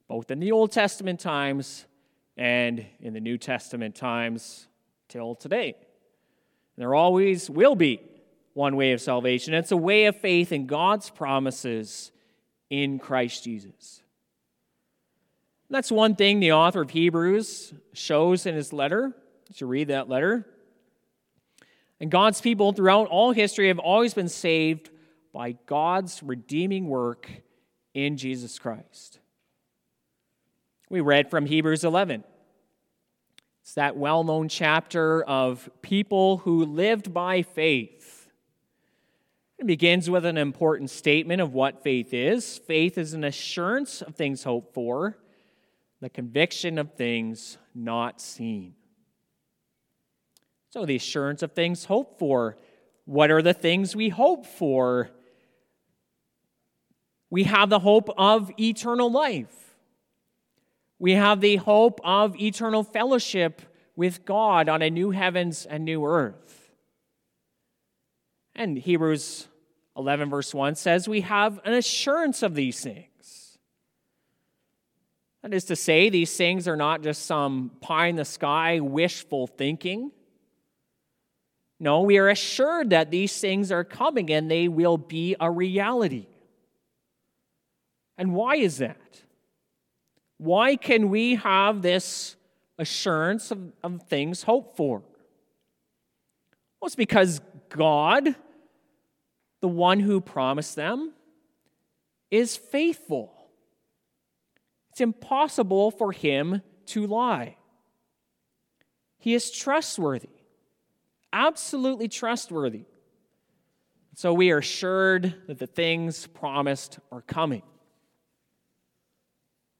both 0.08 0.32
in 0.32 0.40
the 0.40 0.52
Old 0.52 0.72
Testament 0.72 1.20
times 1.20 1.86
and 2.36 2.86
in 3.00 3.14
the 3.14 3.22
New 3.22 3.38
Testament 3.38 3.96
times 3.96 4.68
till 5.08 5.36
today. 5.36 5.76
There 6.78 6.94
always 6.94 7.50
will 7.50 7.76
be 7.76 8.02
one 8.54 8.76
way 8.76 8.92
of 8.92 9.02
salvation. 9.02 9.54
It's 9.54 9.72
a 9.72 9.78
way 9.78 10.06
of 10.06 10.16
faith 10.16 10.52
in 10.52 10.66
God's 10.66 11.10
promises 11.10 12.12
in 12.70 13.00
Christ 13.00 13.44
Jesus. 13.44 14.02
That's 15.70 15.92
one 15.92 16.16
thing 16.16 16.40
the 16.40 16.52
author 16.52 16.82
of 16.82 16.92
Hebrews 16.92 17.74
shows 17.94 18.46
in 18.46 18.56
his 18.56 18.72
letter. 18.72 19.14
Should 19.54 19.70
read 19.70 19.88
that 19.90 20.10
letter. 20.10 20.46
And 22.00 22.12
God's 22.12 22.42
people 22.42 22.74
throughout 22.74 23.08
all 23.08 23.32
history 23.32 23.70
have 23.70 23.80
always 23.80 24.14
been 24.14 24.30
saved 24.30 24.90
by 25.34 25.54
God's 25.66 26.22
redeeming 26.22 26.88
work 26.88 27.30
in 27.94 28.18
Jesus 28.18 28.60
Christ. 28.60 29.20
We 30.90 31.02
read 31.02 31.30
from 31.30 31.46
Hebrews 31.46 31.84
11. 31.84 32.24
It's 33.62 33.74
that 33.74 33.98
well 33.98 34.24
known 34.24 34.48
chapter 34.50 35.24
of 35.24 35.70
people 35.82 36.38
who 36.38 36.66
lived 36.66 37.14
by 37.14 37.42
faith. 37.42 38.30
It 39.58 39.66
begins 39.66 40.10
with 40.10 40.26
an 40.26 40.38
important 40.38 40.90
statement 40.90 41.42
of 41.42 41.54
what 41.54 41.82
faith 41.82 42.14
is 42.14 42.60
faith 42.60 42.98
is 42.98 43.14
an 43.14 43.24
assurance 43.24 44.02
of 44.02 44.16
things 44.16 44.44
hoped 44.44 44.74
for, 44.74 45.18
the 46.02 46.10
conviction 46.10 46.78
of 46.78 46.94
things 46.94 47.58
not 47.74 48.22
seen. 48.22 48.74
So, 50.70 50.86
the 50.86 50.96
assurance 50.96 51.42
of 51.42 51.54
things 51.54 51.86
hoped 51.86 52.20
for. 52.20 52.58
What 53.06 53.32
are 53.32 53.42
the 53.42 53.54
things 53.54 53.96
we 53.96 54.10
hope 54.10 54.46
for? 54.46 55.10
We 57.30 57.44
have 57.44 57.70
the 57.70 57.80
hope 57.80 58.10
of 58.18 58.52
eternal 58.60 59.12
life. 59.12 59.76
We 61.00 61.14
have 61.14 61.42
the 61.42 61.58
hope 61.58 62.00
of 62.04 62.40
eternal 62.40 62.84
fellowship 62.84 63.62
with 63.96 64.26
God 64.26 64.70
on 64.70 64.82
a 64.82 64.90
new 64.90 65.12
heavens 65.12 65.66
and 65.66 65.86
new 65.86 66.06
earth. 66.06 66.72
And 68.56 68.78
Hebrews 68.78 69.48
11, 69.98 70.30
verse 70.30 70.54
1 70.54 70.76
says 70.76 71.08
we 71.08 71.22
have 71.22 71.60
an 71.66 71.74
assurance 71.74 72.44
of 72.44 72.56
these 72.56 72.82
things. 72.82 73.08
That 75.46 75.54
is 75.54 75.66
to 75.66 75.76
say, 75.76 76.10
these 76.10 76.36
things 76.36 76.68
are 76.68 76.76
not 76.76 77.04
just 77.04 77.28
some 77.28 77.70
pie 77.80 78.08
in 78.08 78.16
the 78.16 78.26
sky 78.26 78.80
wishful 78.80 79.46
thinking. 79.46 80.12
No, 81.80 82.02
we 82.02 82.18
are 82.18 82.30
assured 82.30 82.90
that 82.90 83.12
these 83.12 83.40
things 83.40 83.72
are 83.72 83.84
coming 83.84 84.32
and 84.32 84.50
they 84.50 84.68
will 84.68 84.98
be 84.98 85.36
a 85.40 85.52
reality. 85.52 86.26
And 88.18 88.34
why 88.34 88.56
is 88.56 88.80
that? 88.80 88.98
Why 90.40 90.78
can 90.78 91.10
we 91.10 91.36
have 91.36 91.84
this 91.84 92.38
assurance 92.80 93.52
of, 93.52 93.72
of 93.84 94.02
things 94.08 94.42
hoped 94.42 94.76
for? 94.76 95.04
Well, 96.82 96.88
it's 96.88 96.96
because 96.96 97.40
God, 97.70 98.34
the 99.62 99.68
one 99.68 100.00
who 100.00 100.22
promised 100.22 100.76
them, 100.76 101.14
is 102.32 102.58
faithful. 102.58 103.35
It's 104.96 105.02
impossible 105.02 105.92
for 105.92 106.14
him 106.14 106.62
to 106.86 107.06
lie. 107.06 107.58
He 109.18 109.34
is 109.34 109.52
trustworthy, 109.52 110.30
absolutely 111.34 112.08
trustworthy. 112.08 112.86
So 114.16 114.34
we 114.34 114.52
are 114.52 114.60
assured 114.60 115.36
that 115.48 115.60
the 115.60 115.68
things 115.68 116.28
promised 116.28 117.00
are 117.12 117.22
coming 117.22 117.64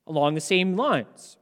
along 0.06 0.36
the 0.36 0.42
same 0.42 0.76
lines. 0.76 1.38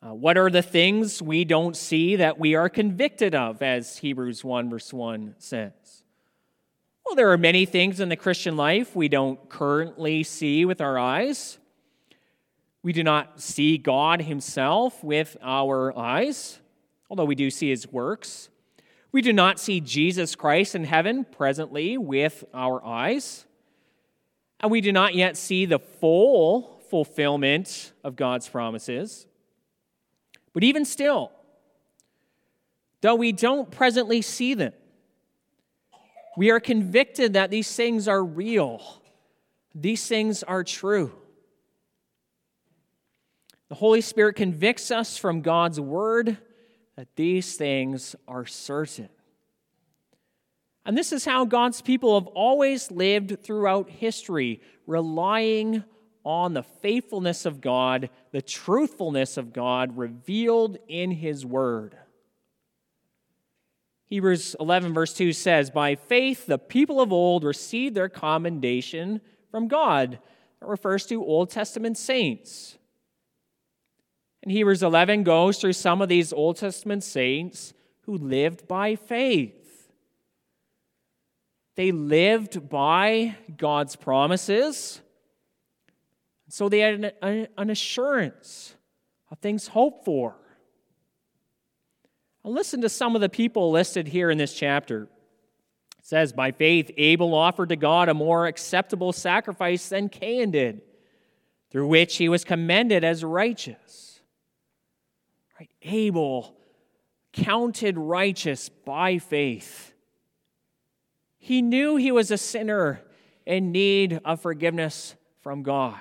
Uh, 0.00 0.14
what 0.14 0.38
are 0.38 0.48
the 0.48 0.62
things 0.62 1.20
we 1.20 1.44
don't 1.44 1.76
see 1.76 2.14
that 2.14 2.38
we 2.38 2.54
are 2.54 2.68
convicted 2.68 3.34
of, 3.34 3.62
as 3.62 3.96
Hebrews 3.98 4.44
1, 4.44 4.70
verse 4.70 4.92
1 4.92 5.34
says? 5.38 6.04
Well, 7.04 7.16
there 7.16 7.32
are 7.32 7.36
many 7.36 7.66
things 7.66 7.98
in 7.98 8.08
the 8.08 8.14
Christian 8.14 8.56
life 8.56 8.94
we 8.94 9.08
don't 9.08 9.48
currently 9.48 10.22
see 10.22 10.64
with 10.64 10.80
our 10.80 11.00
eyes. 11.00 11.58
We 12.88 12.94
do 12.94 13.04
not 13.04 13.38
see 13.38 13.76
God 13.76 14.22
Himself 14.22 15.04
with 15.04 15.36
our 15.42 15.94
eyes, 15.94 16.58
although 17.10 17.26
we 17.26 17.34
do 17.34 17.50
see 17.50 17.68
His 17.68 17.86
works. 17.92 18.48
We 19.12 19.20
do 19.20 19.30
not 19.30 19.60
see 19.60 19.82
Jesus 19.82 20.34
Christ 20.34 20.74
in 20.74 20.84
heaven 20.84 21.26
presently 21.26 21.98
with 21.98 22.44
our 22.54 22.82
eyes. 22.82 23.44
And 24.60 24.72
we 24.72 24.80
do 24.80 24.90
not 24.90 25.14
yet 25.14 25.36
see 25.36 25.66
the 25.66 25.78
full 25.78 26.80
fulfillment 26.88 27.92
of 28.02 28.16
God's 28.16 28.48
promises. 28.48 29.26
But 30.54 30.64
even 30.64 30.86
still, 30.86 31.30
though 33.02 33.16
we 33.16 33.32
don't 33.32 33.70
presently 33.70 34.22
see 34.22 34.54
them, 34.54 34.72
we 36.38 36.50
are 36.50 36.58
convicted 36.58 37.34
that 37.34 37.50
these 37.50 37.70
things 37.76 38.08
are 38.08 38.24
real, 38.24 39.02
these 39.74 40.06
things 40.06 40.42
are 40.42 40.64
true. 40.64 41.12
The 43.68 43.74
Holy 43.74 44.00
Spirit 44.00 44.36
convicts 44.36 44.90
us 44.90 45.16
from 45.18 45.42
God's 45.42 45.78
word 45.78 46.38
that 46.96 47.14
these 47.16 47.54
things 47.56 48.16
are 48.26 48.46
certain. 48.46 49.08
And 50.84 50.96
this 50.96 51.12
is 51.12 51.24
how 51.24 51.44
God's 51.44 51.82
people 51.82 52.18
have 52.18 52.28
always 52.28 52.90
lived 52.90 53.42
throughout 53.42 53.90
history, 53.90 54.62
relying 54.86 55.84
on 56.24 56.54
the 56.54 56.62
faithfulness 56.62 57.44
of 57.44 57.60
God, 57.60 58.08
the 58.32 58.42
truthfulness 58.42 59.36
of 59.36 59.52
God 59.52 59.96
revealed 59.98 60.78
in 60.88 61.10
His 61.10 61.44
Word. 61.44 61.96
Hebrews 64.06 64.56
11, 64.58 64.94
verse 64.94 65.12
2 65.12 65.34
says, 65.34 65.70
By 65.70 65.94
faith, 65.94 66.46
the 66.46 66.58
people 66.58 67.00
of 67.00 67.12
old 67.12 67.44
received 67.44 67.94
their 67.94 68.08
commendation 68.08 69.20
from 69.50 69.68
God. 69.68 70.18
That 70.60 70.66
refers 70.66 71.04
to 71.06 71.22
Old 71.22 71.50
Testament 71.50 71.98
saints. 71.98 72.78
Hebrews 74.50 74.82
11 74.82 75.24
goes 75.24 75.58
through 75.58 75.72
some 75.74 76.00
of 76.00 76.08
these 76.08 76.32
Old 76.32 76.56
Testament 76.56 77.04
saints 77.04 77.74
who 78.02 78.16
lived 78.16 78.66
by 78.66 78.96
faith. 78.96 79.90
They 81.76 81.92
lived 81.92 82.68
by 82.68 83.36
God's 83.56 83.96
promises. 83.96 85.00
So 86.48 86.68
they 86.68 86.80
had 86.80 87.14
an, 87.22 87.70
assurance 87.70 88.74
of 89.30 89.38
things 89.38 89.68
hoped 89.68 90.04
for. 90.04 90.34
Now 92.44 92.50
listen 92.50 92.80
to 92.80 92.88
some 92.88 93.14
of 93.14 93.20
the 93.20 93.28
people 93.28 93.70
listed 93.70 94.08
here 94.08 94.30
in 94.30 94.38
this 94.38 94.54
chapter. 94.54 95.02
It 95.98 96.06
says, 96.06 96.32
By 96.32 96.52
faith, 96.52 96.90
Abel 96.96 97.34
offered 97.34 97.68
to 97.68 97.76
God 97.76 98.08
a 98.08 98.14
more 98.14 98.46
acceptable 98.46 99.12
sacrifice 99.12 99.90
than 99.90 100.08
Cain 100.08 100.50
did, 100.52 100.80
through 101.70 101.88
which 101.88 102.16
he 102.16 102.28
was 102.28 102.44
commended 102.44 103.04
as 103.04 103.22
righteous. 103.22 104.07
Abel 105.88 106.54
counted 107.32 107.98
righteous 107.98 108.68
by 108.68 109.18
faith. 109.18 109.94
He 111.38 111.62
knew 111.62 111.96
he 111.96 112.12
was 112.12 112.30
a 112.30 112.38
sinner 112.38 113.00
in 113.46 113.72
need 113.72 114.20
of 114.24 114.40
forgiveness 114.40 115.14
from 115.40 115.62
God. 115.62 116.00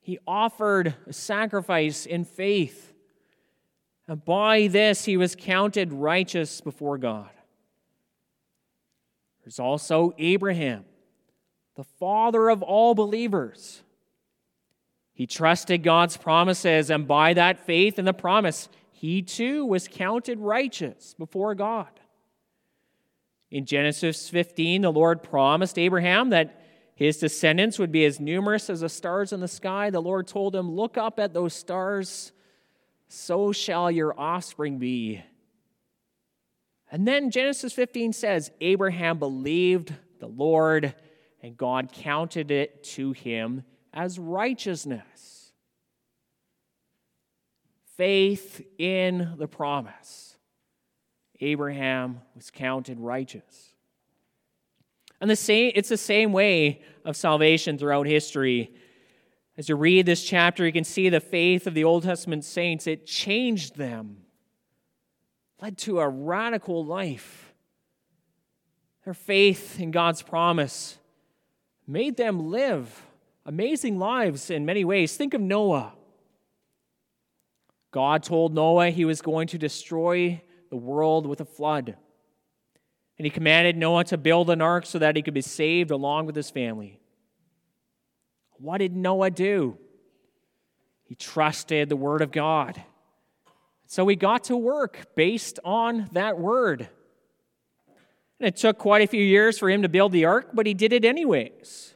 He 0.00 0.18
offered 0.26 0.94
a 1.06 1.12
sacrifice 1.12 2.06
in 2.06 2.24
faith. 2.24 2.92
And 4.06 4.24
by 4.24 4.66
this, 4.66 5.04
he 5.04 5.16
was 5.16 5.36
counted 5.36 5.92
righteous 5.92 6.60
before 6.60 6.98
God. 6.98 7.30
There's 9.44 9.58
also 9.58 10.12
Abraham, 10.18 10.84
the 11.76 11.84
father 11.84 12.48
of 12.48 12.62
all 12.62 12.94
believers. 12.94 13.82
He 15.18 15.26
trusted 15.26 15.82
God's 15.82 16.16
promises, 16.16 16.90
and 16.90 17.08
by 17.08 17.34
that 17.34 17.66
faith 17.66 17.98
in 17.98 18.04
the 18.04 18.12
promise, 18.12 18.68
he 18.92 19.20
too 19.20 19.66
was 19.66 19.88
counted 19.88 20.38
righteous 20.38 21.16
before 21.18 21.56
God. 21.56 21.88
In 23.50 23.66
Genesis 23.66 24.28
15, 24.28 24.82
the 24.82 24.92
Lord 24.92 25.24
promised 25.24 25.76
Abraham 25.76 26.30
that 26.30 26.62
his 26.94 27.16
descendants 27.16 27.80
would 27.80 27.90
be 27.90 28.04
as 28.04 28.20
numerous 28.20 28.70
as 28.70 28.82
the 28.82 28.88
stars 28.88 29.32
in 29.32 29.40
the 29.40 29.48
sky. 29.48 29.90
The 29.90 30.00
Lord 30.00 30.28
told 30.28 30.54
him, 30.54 30.70
Look 30.70 30.96
up 30.96 31.18
at 31.18 31.34
those 31.34 31.52
stars 31.52 32.30
so 33.08 33.50
shall 33.50 33.90
your 33.90 34.14
offspring 34.16 34.78
be. 34.78 35.20
And 36.92 37.08
then 37.08 37.32
Genesis 37.32 37.72
15 37.72 38.12
says, 38.12 38.52
Abraham 38.60 39.18
believed 39.18 39.92
the 40.20 40.28
Lord, 40.28 40.94
and 41.42 41.56
God 41.56 41.90
counted 41.92 42.52
it 42.52 42.84
to 42.94 43.10
him 43.10 43.64
as 43.98 44.16
righteousness. 44.16 45.50
Faith 47.96 48.64
in 48.78 49.34
the 49.38 49.48
promise. 49.48 50.36
Abraham 51.40 52.20
was 52.36 52.52
counted 52.52 53.00
righteous. 53.00 53.72
And 55.20 55.28
the 55.28 55.34
same, 55.34 55.72
it's 55.74 55.88
the 55.88 55.96
same 55.96 56.32
way 56.32 56.80
of 57.04 57.16
salvation 57.16 57.76
throughout 57.76 58.06
history. 58.06 58.72
As 59.56 59.68
you 59.68 59.74
read 59.74 60.06
this 60.06 60.22
chapter, 60.22 60.64
you 60.64 60.72
can 60.72 60.84
see 60.84 61.08
the 61.08 61.18
faith 61.18 61.66
of 61.66 61.74
the 61.74 61.82
Old 61.82 62.04
Testament 62.04 62.44
saints. 62.44 62.86
It 62.86 63.04
changed 63.04 63.74
them, 63.76 64.18
led 65.60 65.76
to 65.78 65.98
a 65.98 66.08
radical 66.08 66.84
life. 66.84 67.52
Their 69.04 69.14
faith 69.14 69.80
in 69.80 69.90
God's 69.90 70.22
promise 70.22 70.98
made 71.84 72.16
them 72.16 72.48
live 72.48 73.07
amazing 73.48 73.98
lives 73.98 74.50
in 74.50 74.66
many 74.66 74.84
ways. 74.84 75.16
Think 75.16 75.32
of 75.32 75.40
Noah. 75.40 75.94
God 77.90 78.22
told 78.22 78.54
Noah 78.54 78.90
he 78.90 79.06
was 79.06 79.22
going 79.22 79.48
to 79.48 79.58
destroy 79.58 80.42
the 80.68 80.76
world 80.76 81.26
with 81.26 81.40
a 81.40 81.46
flood. 81.46 81.96
And 83.16 83.24
he 83.24 83.30
commanded 83.30 83.74
Noah 83.74 84.04
to 84.04 84.18
build 84.18 84.50
an 84.50 84.60
ark 84.60 84.84
so 84.84 84.98
that 84.98 85.16
he 85.16 85.22
could 85.22 85.32
be 85.32 85.40
saved 85.40 85.90
along 85.90 86.26
with 86.26 86.36
his 86.36 86.50
family. 86.50 87.00
What 88.58 88.78
did 88.78 88.94
Noah 88.94 89.30
do? 89.30 89.78
He 91.04 91.14
trusted 91.14 91.88
the 91.88 91.96
word 91.96 92.20
of 92.20 92.30
God. 92.30 92.80
So 93.86 94.06
he 94.06 94.14
got 94.14 94.44
to 94.44 94.56
work 94.58 95.14
based 95.16 95.58
on 95.64 96.10
that 96.12 96.38
word. 96.38 96.86
And 98.38 98.46
it 98.46 98.56
took 98.56 98.76
quite 98.76 99.00
a 99.00 99.06
few 99.06 99.24
years 99.24 99.58
for 99.58 99.70
him 99.70 99.82
to 99.82 99.88
build 99.88 100.12
the 100.12 100.26
ark, 100.26 100.50
but 100.52 100.66
he 100.66 100.74
did 100.74 100.92
it 100.92 101.06
anyways. 101.06 101.94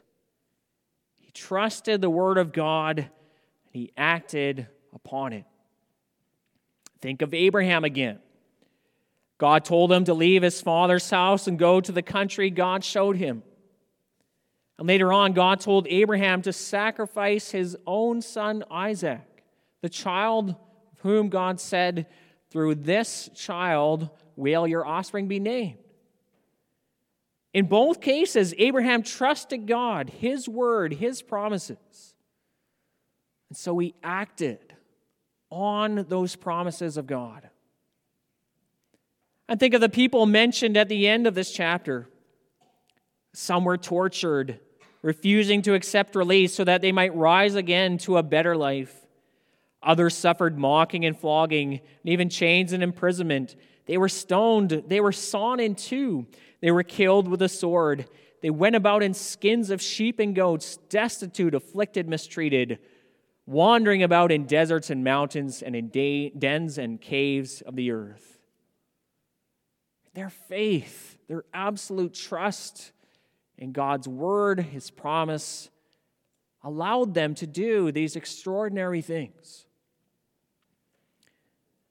Trusted 1.33 2.01
the 2.01 2.09
word 2.09 2.37
of 2.37 2.53
God 2.53 2.99
and 2.99 3.09
he 3.71 3.91
acted 3.97 4.67
upon 4.93 5.33
it. 5.33 5.45
Think 7.01 7.21
of 7.21 7.33
Abraham 7.33 7.83
again. 7.83 8.19
God 9.37 9.65
told 9.65 9.91
him 9.91 10.05
to 10.05 10.13
leave 10.13 10.41
his 10.41 10.61
father's 10.61 11.09
house 11.09 11.47
and 11.47 11.59
go 11.59 11.81
to 11.81 11.91
the 11.91 12.01
country 12.01 12.49
God 12.49 12.83
showed 12.83 13.17
him. 13.17 13.43
And 14.77 14.87
later 14.87 15.11
on, 15.11 15.33
God 15.33 15.59
told 15.59 15.87
Abraham 15.87 16.41
to 16.43 16.53
sacrifice 16.53 17.51
his 17.51 17.75
own 17.85 18.21
son 18.21 18.63
Isaac, 18.71 19.43
the 19.81 19.89
child 19.89 20.51
of 20.51 20.99
whom 20.99 21.29
God 21.29 21.59
said, 21.59 22.07
Through 22.51 22.75
this 22.75 23.29
child 23.35 24.09
will 24.35 24.67
your 24.67 24.85
offspring 24.85 25.27
be 25.27 25.39
named. 25.39 25.82
In 27.53 27.67
both 27.67 28.01
cases, 28.01 28.53
Abraham 28.57 29.03
trusted 29.03 29.67
God, 29.67 30.09
his 30.09 30.49
word, 30.49 30.93
his 30.93 31.21
promises. 31.21 32.15
And 33.49 33.57
so 33.57 33.77
he 33.77 33.93
acted 34.03 34.73
on 35.51 36.07
those 36.09 36.35
promises 36.35 36.97
of 36.97 37.05
God. 37.05 37.49
And 39.47 39.59
think 39.59 39.75
of 39.75 39.81
the 39.81 39.89
people 39.89 40.25
mentioned 40.25 40.77
at 40.77 40.89
the 40.89 41.07
end 41.07 41.27
of 41.27 41.35
this 41.35 41.51
chapter. 41.51 42.09
Some 43.33 43.65
were 43.65 43.77
tortured, 43.77 44.59
refusing 45.03 45.61
to 45.63 45.75
accept 45.75 46.15
release 46.15 46.55
so 46.55 46.63
that 46.63 46.81
they 46.81 46.91
might 46.91 47.15
rise 47.15 47.53
again 47.53 47.99
to 47.99 48.17
a 48.17 48.23
better 48.23 48.57
life. 48.57 48.95
Others 49.83 50.15
suffered 50.15 50.57
mocking 50.57 51.05
and 51.05 51.15
flogging, 51.15 51.73
and 51.73 51.81
even 52.05 52.29
chains 52.29 52.73
and 52.73 52.81
imprisonment. 52.81 53.55
They 53.85 53.97
were 53.97 54.09
stoned, 54.09 54.83
they 54.87 55.01
were 55.01 55.11
sawn 55.11 55.59
in 55.59 55.75
two, 55.75 56.25
they 56.63 56.71
were 56.71 56.83
killed 56.83 57.27
with 57.27 57.41
a 57.41 57.49
sword. 57.49 58.07
They 58.41 58.49
went 58.49 58.77
about 58.77 59.03
in 59.03 59.13
skins 59.13 59.69
of 59.69 59.81
sheep 59.81 60.17
and 60.17 60.33
goats, 60.33 60.77
destitute, 60.87 61.53
afflicted, 61.53 62.07
mistreated, 62.07 62.79
wandering 63.45 64.01
about 64.01 64.31
in 64.31 64.45
deserts 64.45 64.89
and 64.89 65.03
mountains 65.03 65.61
and 65.61 65.75
in 65.75 65.89
dens 66.39 66.77
and 66.77 67.01
caves 67.01 67.59
of 67.59 67.75
the 67.75 67.91
earth. 67.91 68.39
Their 70.13 70.29
faith, 70.29 71.17
their 71.27 71.43
absolute 71.53 72.13
trust 72.13 72.93
in 73.57 73.73
God's 73.73 74.07
word, 74.07 74.61
his 74.61 74.89
promise, 74.89 75.69
allowed 76.63 77.13
them 77.13 77.35
to 77.35 77.45
do 77.45 77.91
these 77.91 78.15
extraordinary 78.15 79.01
things. 79.01 79.65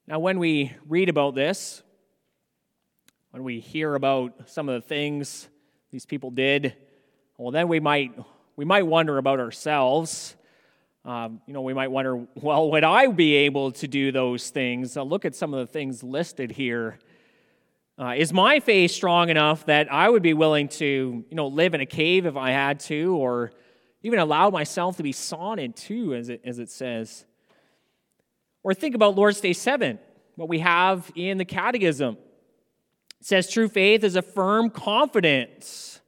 Now, 0.07 0.19
when 0.19 0.39
we 0.39 0.73
read 0.89 1.11
about 1.11 1.35
this, 1.35 1.83
when 3.33 3.45
we 3.45 3.61
hear 3.61 3.95
about 3.95 4.51
some 4.51 4.69
of 4.69 4.75
the 4.75 4.87
things 4.87 5.49
these 5.91 6.05
people 6.05 6.31
did, 6.31 6.77
well, 7.39 7.51
then 7.51 7.67
we 7.67 7.81
might, 7.81 8.13
we 8.57 8.67
might 8.67 8.87
wonder 8.87 9.17
about 9.17 9.41
ourselves. 9.41 10.37
Um, 11.07 11.41
you 11.47 11.55
know, 11.55 11.63
we 11.63 11.73
might 11.73 11.91
wonder, 11.91 12.27
well, 12.35 12.71
would 12.71 12.85
I 12.85 13.07
be 13.07 13.35
able 13.37 13.73
to 13.73 13.89
do 13.89 14.13
those 14.13 14.51
things? 14.51 14.99
Uh, 14.99 15.03
look 15.03 15.25
at 15.25 15.35
some 15.35 15.55
of 15.55 15.67
the 15.67 15.73
things 15.73 16.03
listed 16.03 16.51
here 16.51 16.99
uh, 17.99 18.13
is 18.15 18.35
my 18.35 18.61
faith 18.61 18.91
strong 18.91 19.31
enough 19.31 19.65
that 19.65 19.91
I 19.91 20.11
would 20.11 20.23
be 20.23 20.35
willing 20.35 20.69
to, 20.69 21.25
you 21.27 21.35
know, 21.35 21.47
live 21.47 21.73
in 21.73 21.81
a 21.81 21.87
cave 21.87 22.27
if 22.27 22.37
I 22.37 22.51
had 22.51 22.81
to, 22.81 23.17
or 23.17 23.51
even 24.03 24.19
allow 24.19 24.51
myself 24.51 24.99
to 24.99 25.03
be 25.03 25.13
sawn 25.13 25.59
in 25.59 25.73
two, 25.73 26.15
as 26.15 26.29
it, 26.29 26.43
as 26.45 26.59
it 26.59 26.69
says? 26.69 27.25
Or 28.63 28.75
think 28.75 28.95
about 28.95 29.17
Lord's 29.17 29.41
Day 29.41 29.55
7, 29.55 29.99
what 30.37 30.51
we 30.51 30.59
have 30.59 31.11
in 31.15 31.39
the 31.39 31.47
Catechism. 31.47 32.19
It 33.23 33.27
says 33.27 33.49
true 33.49 33.69
faith 33.69 34.03
is 34.03 34.17
a 34.17 34.21
firm 34.21 34.69
confidence 34.69 36.01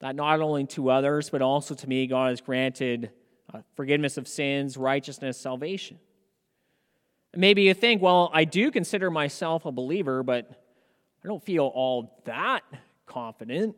that 0.00 0.16
not 0.16 0.40
only 0.40 0.64
to 0.68 0.88
others, 0.88 1.28
but 1.28 1.42
also 1.42 1.74
to 1.74 1.86
me, 1.86 2.06
God 2.06 2.30
has 2.30 2.40
granted 2.40 3.10
uh, 3.52 3.60
forgiveness 3.74 4.16
of 4.16 4.26
sins, 4.26 4.78
righteousness, 4.78 5.36
salvation. 5.36 5.98
maybe 7.34 7.64
you 7.64 7.74
think, 7.74 8.00
well, 8.00 8.30
I 8.32 8.44
do 8.44 8.70
consider 8.70 9.10
myself 9.10 9.66
a 9.66 9.72
believer, 9.72 10.22
but 10.22 10.48
I 11.22 11.28
don't 11.28 11.44
feel 11.44 11.66
all 11.66 12.22
that 12.24 12.62
confident. 13.04 13.76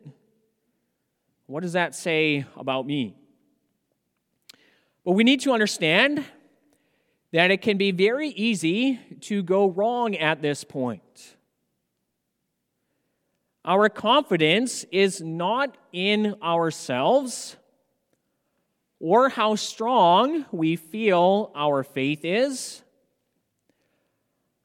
What 1.45 1.61
does 1.61 1.73
that 1.73 1.93
say 1.93 2.45
about 2.55 2.87
me? 2.87 3.17
But 5.03 5.11
we 5.11 5.25
need 5.25 5.41
to 5.41 5.51
understand 5.51 6.23
that 7.33 7.51
it 7.51 7.61
can 7.61 7.75
be 7.75 7.91
very 7.91 8.29
easy 8.29 8.97
to 9.23 9.43
go 9.43 9.69
wrong 9.69 10.15
at 10.15 10.41
this 10.41 10.63
point. 10.63 11.35
Our 13.65 13.89
confidence 13.89 14.85
is 14.91 15.21
not 15.21 15.77
in 15.91 16.35
ourselves 16.41 17.57
or 18.99 19.29
how 19.29 19.55
strong 19.55 20.45
we 20.51 20.75
feel 20.75 21.51
our 21.55 21.83
faith 21.83 22.23
is. 22.23 22.83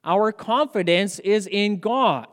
Our 0.05 0.33
confidence 0.33 1.19
is 1.19 1.47
in 1.47 1.79
God 1.81 2.29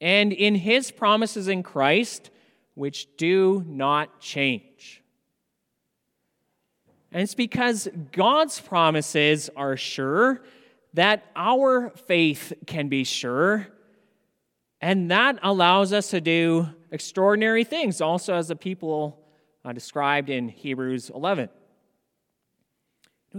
and 0.00 0.32
in 0.32 0.54
His 0.54 0.90
promises 0.90 1.48
in 1.48 1.62
Christ, 1.62 2.30
which 2.74 3.08
do 3.16 3.64
not 3.66 4.20
change. 4.20 5.02
And 7.10 7.22
it's 7.22 7.34
because 7.34 7.88
God's 8.12 8.60
promises 8.60 9.48
are 9.56 9.76
sure 9.76 10.42
that 10.94 11.24
our 11.34 11.90
faith 12.06 12.52
can 12.66 12.88
be 12.88 13.04
sure. 13.04 13.68
And 14.80 15.10
that 15.10 15.38
allows 15.42 15.92
us 15.92 16.10
to 16.10 16.20
do 16.20 16.68
extraordinary 16.90 17.64
things, 17.64 18.00
also 18.00 18.34
as 18.34 18.48
the 18.48 18.56
people 18.56 19.20
uh, 19.64 19.72
described 19.72 20.30
in 20.30 20.48
Hebrews 20.48 21.10
11. 21.14 21.48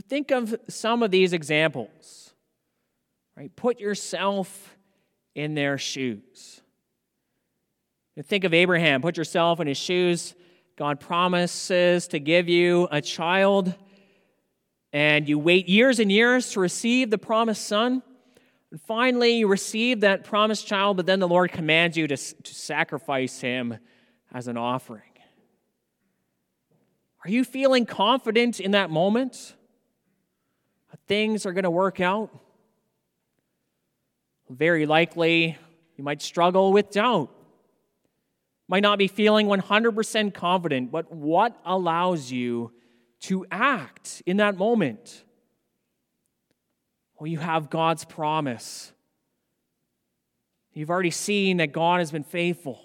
think 0.08 0.32
of 0.32 0.56
some 0.67 1.02
of 1.02 1.12
these 1.12 1.34
examples. 1.34 2.34
Right? 3.36 3.56
Put 3.56 3.80
yourself 3.80 4.75
in 5.34 5.54
their 5.54 5.78
shoes. 5.78 6.62
think 8.23 8.43
of 8.43 8.54
Abraham. 8.54 9.02
Put 9.02 9.15
yourself 9.15 9.62
in 9.62 9.67
his 9.67 9.78
shoes. 9.78 10.36
God 10.75 10.99
promises 10.99 12.08
to 12.10 12.19
give 12.19 12.49
you 12.49 12.88
a 12.91 13.02
child, 13.02 13.73
and 14.91 15.28
you 15.28 15.39
wait 15.39 15.67
years 15.67 15.99
and 15.99 16.12
years 16.12 16.52
to 16.52 16.60
receive 16.60 17.10
the 17.10 17.17
promised 17.17 17.65
son. 17.65 18.02
And 18.71 18.82
finally, 18.82 19.38
you 19.38 19.47
receive 19.47 20.01
that 20.01 20.23
promised 20.23 20.67
child, 20.67 20.97
but 20.97 21.05
then 21.05 21.19
the 21.19 21.27
Lord 21.27 21.51
commands 21.51 21.97
you 21.97 22.08
to, 22.08 22.17
to 22.17 22.53
sacrifice 22.53 23.41
him 23.41 23.77
as 24.32 24.47
an 24.47 24.58
offering. 24.58 25.03
Are 27.25 27.29
you 27.29 27.43
feeling 27.43 27.86
confident 27.86 28.60
in 28.60 28.71
that 28.71 28.89
moment? 28.89 29.55
Things 31.10 31.47
are 31.47 31.53
going 31.53 31.63
to 31.63 31.71
work 31.71 31.99
out? 31.99 32.29
Very 34.47 34.86
likely, 34.86 35.58
you 35.97 36.03
might 36.03 36.21
struggle 36.21 36.71
with 36.71 36.91
doubt. 36.91 37.32
Might 38.67 38.84
not 38.84 38.99
be 38.99 39.08
feeling 39.08 39.47
100% 39.47 40.36
confident, 40.36 40.91
but 40.91 41.12
what 41.12 41.60
allows 41.65 42.32
you 42.32 42.71
to 43.21 43.43
act 43.49 44.21
in 44.27 44.38
that 44.38 44.55
moment? 44.55 45.23
Well, 47.19 47.27
you 47.27 47.39
have 47.39 47.69
God's 47.69 48.05
promise. 48.05 48.93
You've 50.73 50.89
already 50.89 51.12
seen 51.12 51.58
that 51.58 51.73
God 51.73 51.99
has 51.99 52.12
been 52.12 52.23
faithful. 52.23 52.79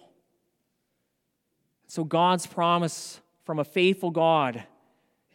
So, 1.87 2.03
God's 2.03 2.47
promise 2.47 3.21
from 3.45 3.61
a 3.61 3.65
faithful 3.65 4.11
God, 4.11 4.65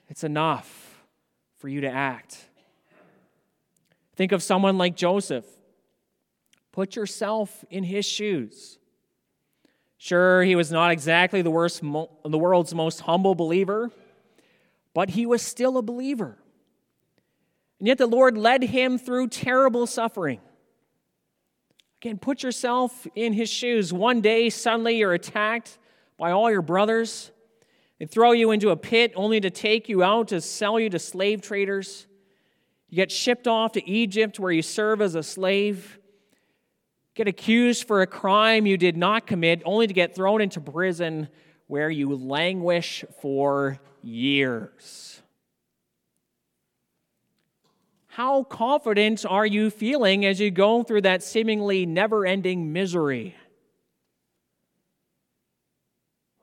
it's 0.10 0.24
enough 0.24 1.02
for 1.58 1.70
you 1.70 1.82
to 1.82 1.90
act. 1.90 2.50
Think 4.16 4.34
of 4.34 4.44
someone 4.44 4.78
like 4.78 4.98
Joseph. 4.98 5.46
Put 6.74 6.98
yourself 6.98 7.64
in 7.70 7.86
his 7.86 8.06
shoes. 8.06 8.80
Sure, 9.98 10.44
he 10.44 10.56
was 10.56 10.72
not 10.72 10.92
exactly 10.92 11.42
the, 11.42 11.52
worst, 11.52 11.82
the 11.82 12.38
world's 12.38 12.74
most 12.74 13.02
humble 13.02 13.36
believer, 13.36 13.92
but 14.94 15.12
he 15.12 15.26
was 15.26 15.42
still 15.42 15.78
a 15.78 15.82
believer. 15.82 16.38
And 17.80 17.88
yet 17.88 17.98
the 17.98 18.08
Lord 18.08 18.38
led 18.38 18.64
him 18.64 18.98
through 18.98 19.30
terrible 19.30 19.88
suffering. 19.88 20.40
Again, 22.02 22.18
put 22.18 22.44
yourself 22.44 23.08
in 23.16 23.34
his 23.34 23.50
shoes. 23.50 23.92
One 23.92 24.22
day, 24.22 24.50
suddenly, 24.50 24.98
you're 24.98 25.14
attacked 25.14 25.78
by 26.18 26.32
all 26.32 26.50
your 26.50 26.62
brothers. 26.62 27.32
They 28.00 28.06
throw 28.06 28.32
you 28.32 28.52
into 28.52 28.70
a 28.70 28.78
pit 28.78 29.12
only 29.16 29.42
to 29.42 29.50
take 29.50 29.90
you 29.90 30.04
out 30.04 30.30
to 30.30 30.40
sell 30.40 30.80
you 30.80 30.90
to 30.90 31.00
slave 31.00 31.42
traders. 31.42 32.08
You 32.90 32.96
get 32.96 33.12
shipped 33.12 33.48
off 33.48 33.74
to 33.74 33.88
Egypt 33.88 34.40
where 34.40 34.52
you 34.52 34.62
serve 34.62 35.02
as 35.02 35.16
a 35.16 35.24
slave. 35.24 36.00
Get 37.16 37.28
accused 37.28 37.86
for 37.86 38.02
a 38.02 38.08
crime 38.08 38.66
you 38.66 38.78
did 38.78 38.96
not 38.96 39.28
commit 39.28 39.62
only 39.66 39.88
to 39.88 39.94
get 39.94 40.16
thrown 40.16 40.42
into 40.42 40.62
prison 40.62 41.28
where 41.68 41.90
you 41.90 42.16
languish 42.16 43.04
for 43.22 43.78
years. 44.02 45.19
How 48.20 48.44
confident 48.44 49.26
are 49.26 49.46
you 49.46 49.70
feeling 49.70 50.26
as 50.26 50.42
you 50.42 50.52
go 50.52 50.84
through 50.84 51.04
that 51.04 51.24
seemingly 51.24 51.86
never 51.86 52.26
ending 52.26 52.74
misery? 52.74 53.34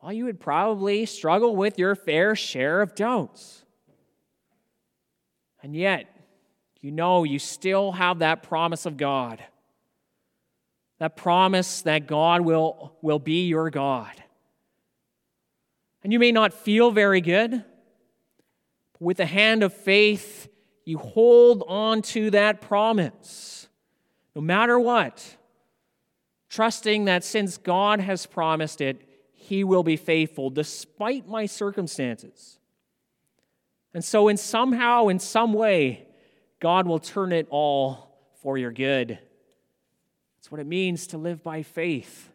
well, 0.00 0.10
you 0.10 0.24
would 0.24 0.40
probably 0.40 1.04
struggle 1.04 1.54
with 1.54 1.78
your 1.78 1.94
fair 1.94 2.34
share 2.34 2.80
of 2.80 2.94
doubts. 2.94 3.62
And 5.62 5.76
yet, 5.76 6.06
you 6.80 6.90
know 6.90 7.24
you 7.24 7.38
still 7.38 7.92
have 7.92 8.20
that 8.20 8.42
promise 8.42 8.86
of 8.86 8.96
God. 8.96 9.44
That 10.98 11.14
promise 11.14 11.82
that 11.82 12.06
God 12.06 12.40
will, 12.40 12.96
will 13.02 13.18
be 13.18 13.48
your 13.48 13.68
God. 13.68 14.14
And 16.02 16.10
you 16.10 16.18
may 16.18 16.32
not 16.32 16.54
feel 16.54 16.90
very 16.90 17.20
good, 17.20 17.50
but 17.50 19.02
with 19.02 19.18
the 19.18 19.26
hand 19.26 19.62
of 19.62 19.74
faith, 19.74 20.48
you 20.87 20.99
hold 20.99 21.64
on 21.66 22.01
to 22.01 22.31
that 22.31 22.62
promise. 22.62 23.68
No 24.35 24.40
matter 24.40 24.79
what, 24.79 25.37
trusting 26.49 27.07
that 27.07 27.25
since 27.25 27.59
God 27.59 28.01
has 28.01 28.25
promised 28.25 28.81
it, 28.81 29.03
he 29.33 29.64
will 29.64 29.83
be 29.83 29.96
faithful 29.96 30.49
despite 30.49 31.29
my 31.29 31.44
circumstances. 31.46 32.59
And 33.92 34.05
so, 34.05 34.29
in 34.29 34.37
somehow, 34.37 35.09
in 35.09 35.18
some 35.18 35.53
way, 35.53 36.07
God 36.61 36.87
will 36.87 36.99
turn 36.99 37.33
it 37.33 37.46
all 37.51 38.16
for 38.42 38.57
your 38.57 38.72
good. 38.72 39.18
That's 40.37 40.53
what 40.53 40.61
it 40.61 40.66
means 40.66 41.09
to 41.09 41.18
live 41.18 41.42
by 41.42 41.62
faith. 41.62 42.31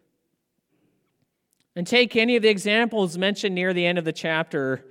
And 1.74 1.86
take 1.86 2.16
any 2.16 2.36
of 2.36 2.42
the 2.42 2.48
examples 2.48 3.16
mentioned 3.16 3.54
near 3.54 3.72
the 3.72 3.86
end 3.86 3.96
of 3.96 4.04
the 4.04 4.12
chapter. 4.12 4.84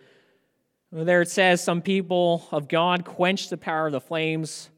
There 0.93 1.21
it 1.21 1.29
says, 1.29 1.63
Some 1.63 1.81
people 1.81 2.45
of 2.51 2.67
God 2.67 3.05
quench 3.05 3.49
the 3.49 3.57
power 3.57 3.87
of 3.87 3.93
the 3.93 4.01
flames. 4.01 4.69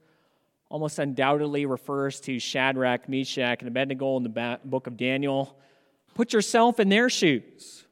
Almost 0.70 1.00
undoubtedly 1.00 1.66
refers 1.66 2.20
to 2.22 2.40
Shadrach, 2.40 3.10
Meshach, 3.10 3.60
and 3.60 3.68
Abednego 3.68 4.18
in 4.18 4.24
the 4.24 4.60
book 4.64 4.86
of 4.86 4.96
Daniel. 4.96 5.58
Put 6.14 6.34
yourself 6.34 6.80
in 6.80 6.90
their 6.90 7.10
shoes. 7.10 7.86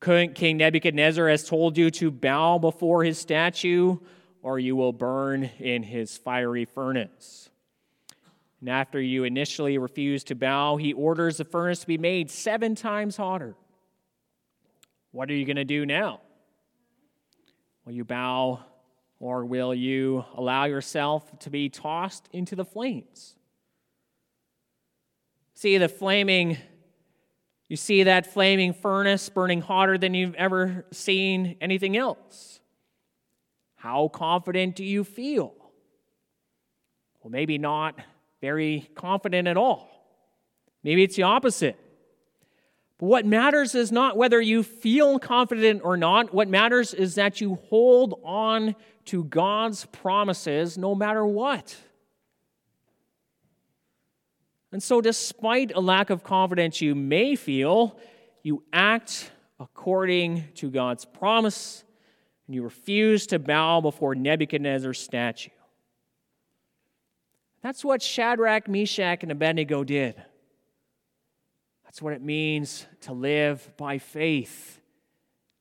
King 0.00 0.56
Nebuchadnezzar 0.58 1.28
has 1.28 1.48
told 1.48 1.76
you 1.76 1.90
to 1.92 2.12
bow 2.12 2.58
before 2.58 3.02
his 3.02 3.18
statue, 3.18 3.96
or 4.42 4.60
you 4.60 4.76
will 4.76 4.92
burn 4.92 5.50
in 5.58 5.82
his 5.82 6.16
fiery 6.16 6.64
furnace. 6.64 7.50
And 8.60 8.68
after 8.68 9.00
you 9.00 9.24
initially 9.24 9.78
refuse 9.78 10.22
to 10.24 10.36
bow, 10.36 10.76
he 10.76 10.92
orders 10.92 11.38
the 11.38 11.44
furnace 11.44 11.80
to 11.80 11.86
be 11.88 11.98
made 11.98 12.30
seven 12.30 12.76
times 12.76 13.16
hotter. 13.16 13.56
What 15.10 15.28
are 15.30 15.34
you 15.34 15.44
going 15.44 15.56
to 15.56 15.64
do 15.64 15.84
now? 15.84 16.20
Will 17.86 17.92
you 17.92 18.04
bow, 18.04 18.60
or 19.20 19.46
will 19.46 19.72
you 19.72 20.24
allow 20.34 20.64
yourself 20.64 21.38
to 21.38 21.50
be 21.50 21.68
tossed 21.70 22.28
into 22.32 22.54
the 22.56 22.64
flames? 22.64 23.36
See, 25.54 25.78
the 25.78 25.88
flaming 25.88 26.58
you 27.68 27.76
see 27.76 28.04
that 28.04 28.32
flaming 28.32 28.72
furnace 28.72 29.28
burning 29.28 29.60
hotter 29.60 29.98
than 29.98 30.14
you've 30.14 30.34
ever 30.34 30.84
seen 30.92 31.56
anything 31.60 31.96
else. 31.96 32.60
How 33.74 34.08
confident 34.08 34.76
do 34.76 34.84
you 34.84 35.02
feel? 35.02 35.52
Well, 37.22 37.30
maybe 37.30 37.58
not 37.58 37.98
very 38.40 38.88
confident 38.94 39.48
at 39.48 39.56
all. 39.56 39.88
Maybe 40.84 41.02
it's 41.02 41.16
the 41.16 41.24
opposite. 41.24 41.76
But 42.98 43.06
what 43.06 43.26
matters 43.26 43.74
is 43.74 43.92
not 43.92 44.16
whether 44.16 44.40
you 44.40 44.62
feel 44.62 45.18
confident 45.18 45.82
or 45.84 45.96
not. 45.96 46.32
What 46.32 46.48
matters 46.48 46.94
is 46.94 47.16
that 47.16 47.40
you 47.40 47.56
hold 47.68 48.20
on 48.24 48.74
to 49.06 49.24
God's 49.24 49.84
promises 49.86 50.78
no 50.78 50.94
matter 50.94 51.24
what. 51.24 51.76
And 54.72 54.82
so, 54.82 55.00
despite 55.00 55.72
a 55.74 55.80
lack 55.80 56.10
of 56.10 56.24
confidence 56.24 56.80
you 56.80 56.94
may 56.94 57.36
feel, 57.36 57.98
you 58.42 58.62
act 58.72 59.30
according 59.60 60.44
to 60.54 60.70
God's 60.70 61.04
promise 61.04 61.84
and 62.46 62.54
you 62.54 62.62
refuse 62.62 63.26
to 63.28 63.38
bow 63.38 63.80
before 63.80 64.14
Nebuchadnezzar's 64.14 65.00
statue. 65.00 65.50
That's 67.62 67.84
what 67.84 68.02
Shadrach, 68.02 68.68
Meshach, 68.68 69.22
and 69.22 69.32
Abednego 69.32 69.82
did. 69.82 70.14
That's 71.96 72.02
what 72.02 72.12
it 72.12 72.20
means 72.20 72.84
to 73.00 73.14
live 73.14 73.72
by 73.78 73.96
faith. 73.96 74.82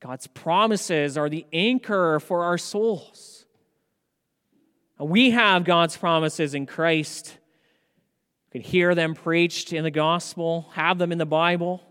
God's 0.01 0.27
promises 0.27 1.17
are 1.17 1.29
the 1.29 1.45
anchor 1.53 2.19
for 2.19 2.43
our 2.43 2.57
souls. 2.57 3.45
We 4.99 5.29
have 5.31 5.63
God's 5.63 5.95
promises 5.95 6.53
in 6.53 6.65
Christ 6.65 7.37
We 8.51 8.59
can 8.59 8.69
hear 8.69 8.93
them 8.95 9.13
preached 9.13 9.71
in 9.71 9.85
the 9.85 9.91
gospel, 9.91 10.69
have 10.73 10.97
them 10.97 11.13
in 11.13 11.19
the 11.19 11.25
Bible. 11.25 11.81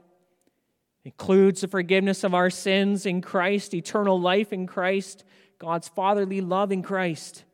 It 1.07 1.13
includes 1.13 1.63
the 1.63 1.69
forgiveness 1.69 2.23
of 2.23 2.35
our 2.35 2.51
sins 2.51 3.07
in 3.07 3.23
Christ, 3.23 3.73
eternal 3.73 4.21
life 4.21 4.53
in 4.53 4.67
Christ, 4.67 5.25
God's 5.59 5.89
fatherly 5.89 6.43
love 6.43 6.71
in 6.71 6.83
Christ. 6.83 7.45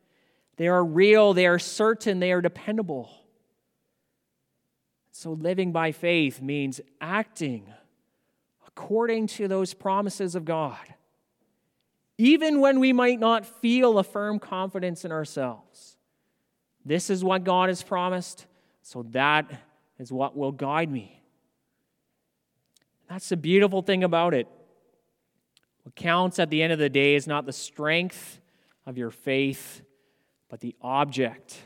They 0.57 0.67
are 0.67 0.83
real, 0.83 1.33
they 1.33 1.47
are 1.47 1.57
certain, 1.57 2.19
they 2.19 2.33
are 2.33 2.41
dependable. 2.41 3.09
So, 5.11 5.33
living 5.33 5.71
by 5.71 5.91
faith 5.91 6.41
means 6.41 6.79
acting 6.99 7.71
according 8.67 9.27
to 9.27 9.47
those 9.47 9.73
promises 9.73 10.35
of 10.35 10.45
God, 10.45 10.79
even 12.17 12.61
when 12.61 12.79
we 12.79 12.93
might 12.93 13.19
not 13.19 13.45
feel 13.45 13.99
a 13.99 14.03
firm 14.03 14.39
confidence 14.39 15.03
in 15.03 15.11
ourselves. 15.11 15.97
This 16.85 17.09
is 17.09 17.23
what 17.23 17.43
God 17.43 17.69
has 17.69 17.83
promised, 17.83 18.47
so 18.81 19.03
that 19.11 19.51
is 19.99 20.11
what 20.11 20.35
will 20.35 20.51
guide 20.51 20.89
me. 20.89 21.21
That's 23.09 23.29
the 23.29 23.37
beautiful 23.37 23.81
thing 23.81 24.03
about 24.03 24.33
it. 24.33 24.47
What 25.83 25.95
counts 25.95 26.39
at 26.39 26.49
the 26.49 26.63
end 26.63 26.71
of 26.71 26.79
the 26.79 26.89
day 26.89 27.15
is 27.15 27.27
not 27.27 27.45
the 27.45 27.53
strength 27.53 28.39
of 28.85 28.97
your 28.97 29.11
faith, 29.11 29.81
but 30.49 30.61
the 30.61 30.75
object 30.81 31.57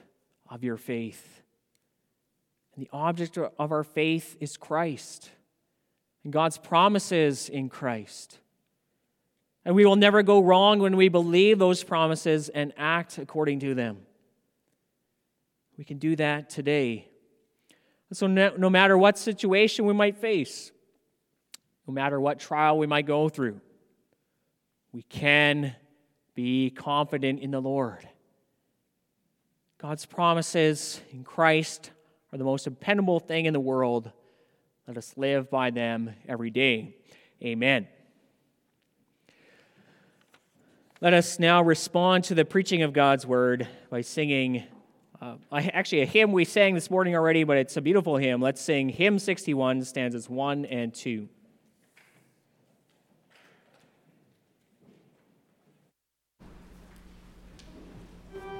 of 0.50 0.64
your 0.64 0.78
faith. 0.78 1.44
And 2.76 2.86
the 2.86 2.90
object 2.92 3.38
of 3.38 3.72
our 3.72 3.84
faith 3.84 4.36
is 4.40 4.58
Christ 4.58 5.30
and 6.24 6.34
God's 6.34 6.58
promises 6.58 7.48
in 7.50 7.70
Christ. 7.70 8.40
And 9.64 9.76
we 9.76 9.86
will 9.86 9.96
never 9.96 10.24
go 10.24 10.42
wrong 10.42 10.80
when 10.80 10.98
we 10.98 11.08
believe 11.08 11.58
those 11.58 11.84
promises 11.84 12.50
and 12.50 12.74
act 12.78 13.18
according 13.18 13.62
to 13.62 13.74
them. 13.74 14.00
We 15.78 15.86
can 15.86 15.98
do 15.98 16.16
that 16.18 16.50
today. 16.50 17.08
So, 18.14 18.28
no, 18.28 18.54
no, 18.56 18.70
matter 18.70 18.98
what 18.98 19.18
situation 19.18 19.86
we 19.86 19.94
might 19.94 20.18
face, 20.18 20.72
no 21.88 21.94
matter 21.94 22.20
what 22.20 22.40
trial 22.40 22.78
we 22.78 22.88
might 22.88 23.06
go 23.06 23.28
through, 23.28 23.60
we 24.94 25.02
can 25.04 25.76
be 26.34 26.70
confident 26.70 27.40
in 27.40 27.52
the 27.52 27.62
Lord. 27.62 28.08
God's 29.80 30.06
promises 30.06 31.02
in 31.12 31.24
Christ 31.24 31.92
are 32.36 32.38
the 32.38 32.44
most 32.44 32.66
dependable 32.66 33.22
thing 33.22 33.46
in 33.46 33.54
the 33.54 33.62
world. 33.62 34.12
Let 34.90 34.98
us 34.98 35.14
live 35.16 35.50
by 35.50 35.70
them 35.70 36.14
every 36.28 36.50
day. 36.50 36.98
Amen. 37.42 37.88
Let 41.00 41.14
us 41.14 41.40
now 41.40 41.62
respond 41.62 42.26
to 42.26 42.36
the 42.36 42.44
preaching 42.44 42.82
of 42.82 42.92
God's 42.92 43.26
word 43.26 43.70
by 43.90 44.02
singing. 44.02 44.66
Uh, 45.22 45.36
actually, 45.50 46.02
a 46.02 46.06
hymn 46.06 46.34
we 46.34 46.44
sang 46.44 46.76
this 46.76 46.92
morning 46.92 47.16
already, 47.16 47.46
but 47.46 47.56
it's 47.56 47.78
a 47.78 47.82
beautiful 47.82 48.18
hymn. 48.18 48.42
Let's 48.42 48.60
sing 48.60 48.90
hymn 48.90 49.18
61, 49.18 49.86
stanzas 49.86 50.30
1 50.30 50.66
and 50.66 50.94
2. 50.94 51.30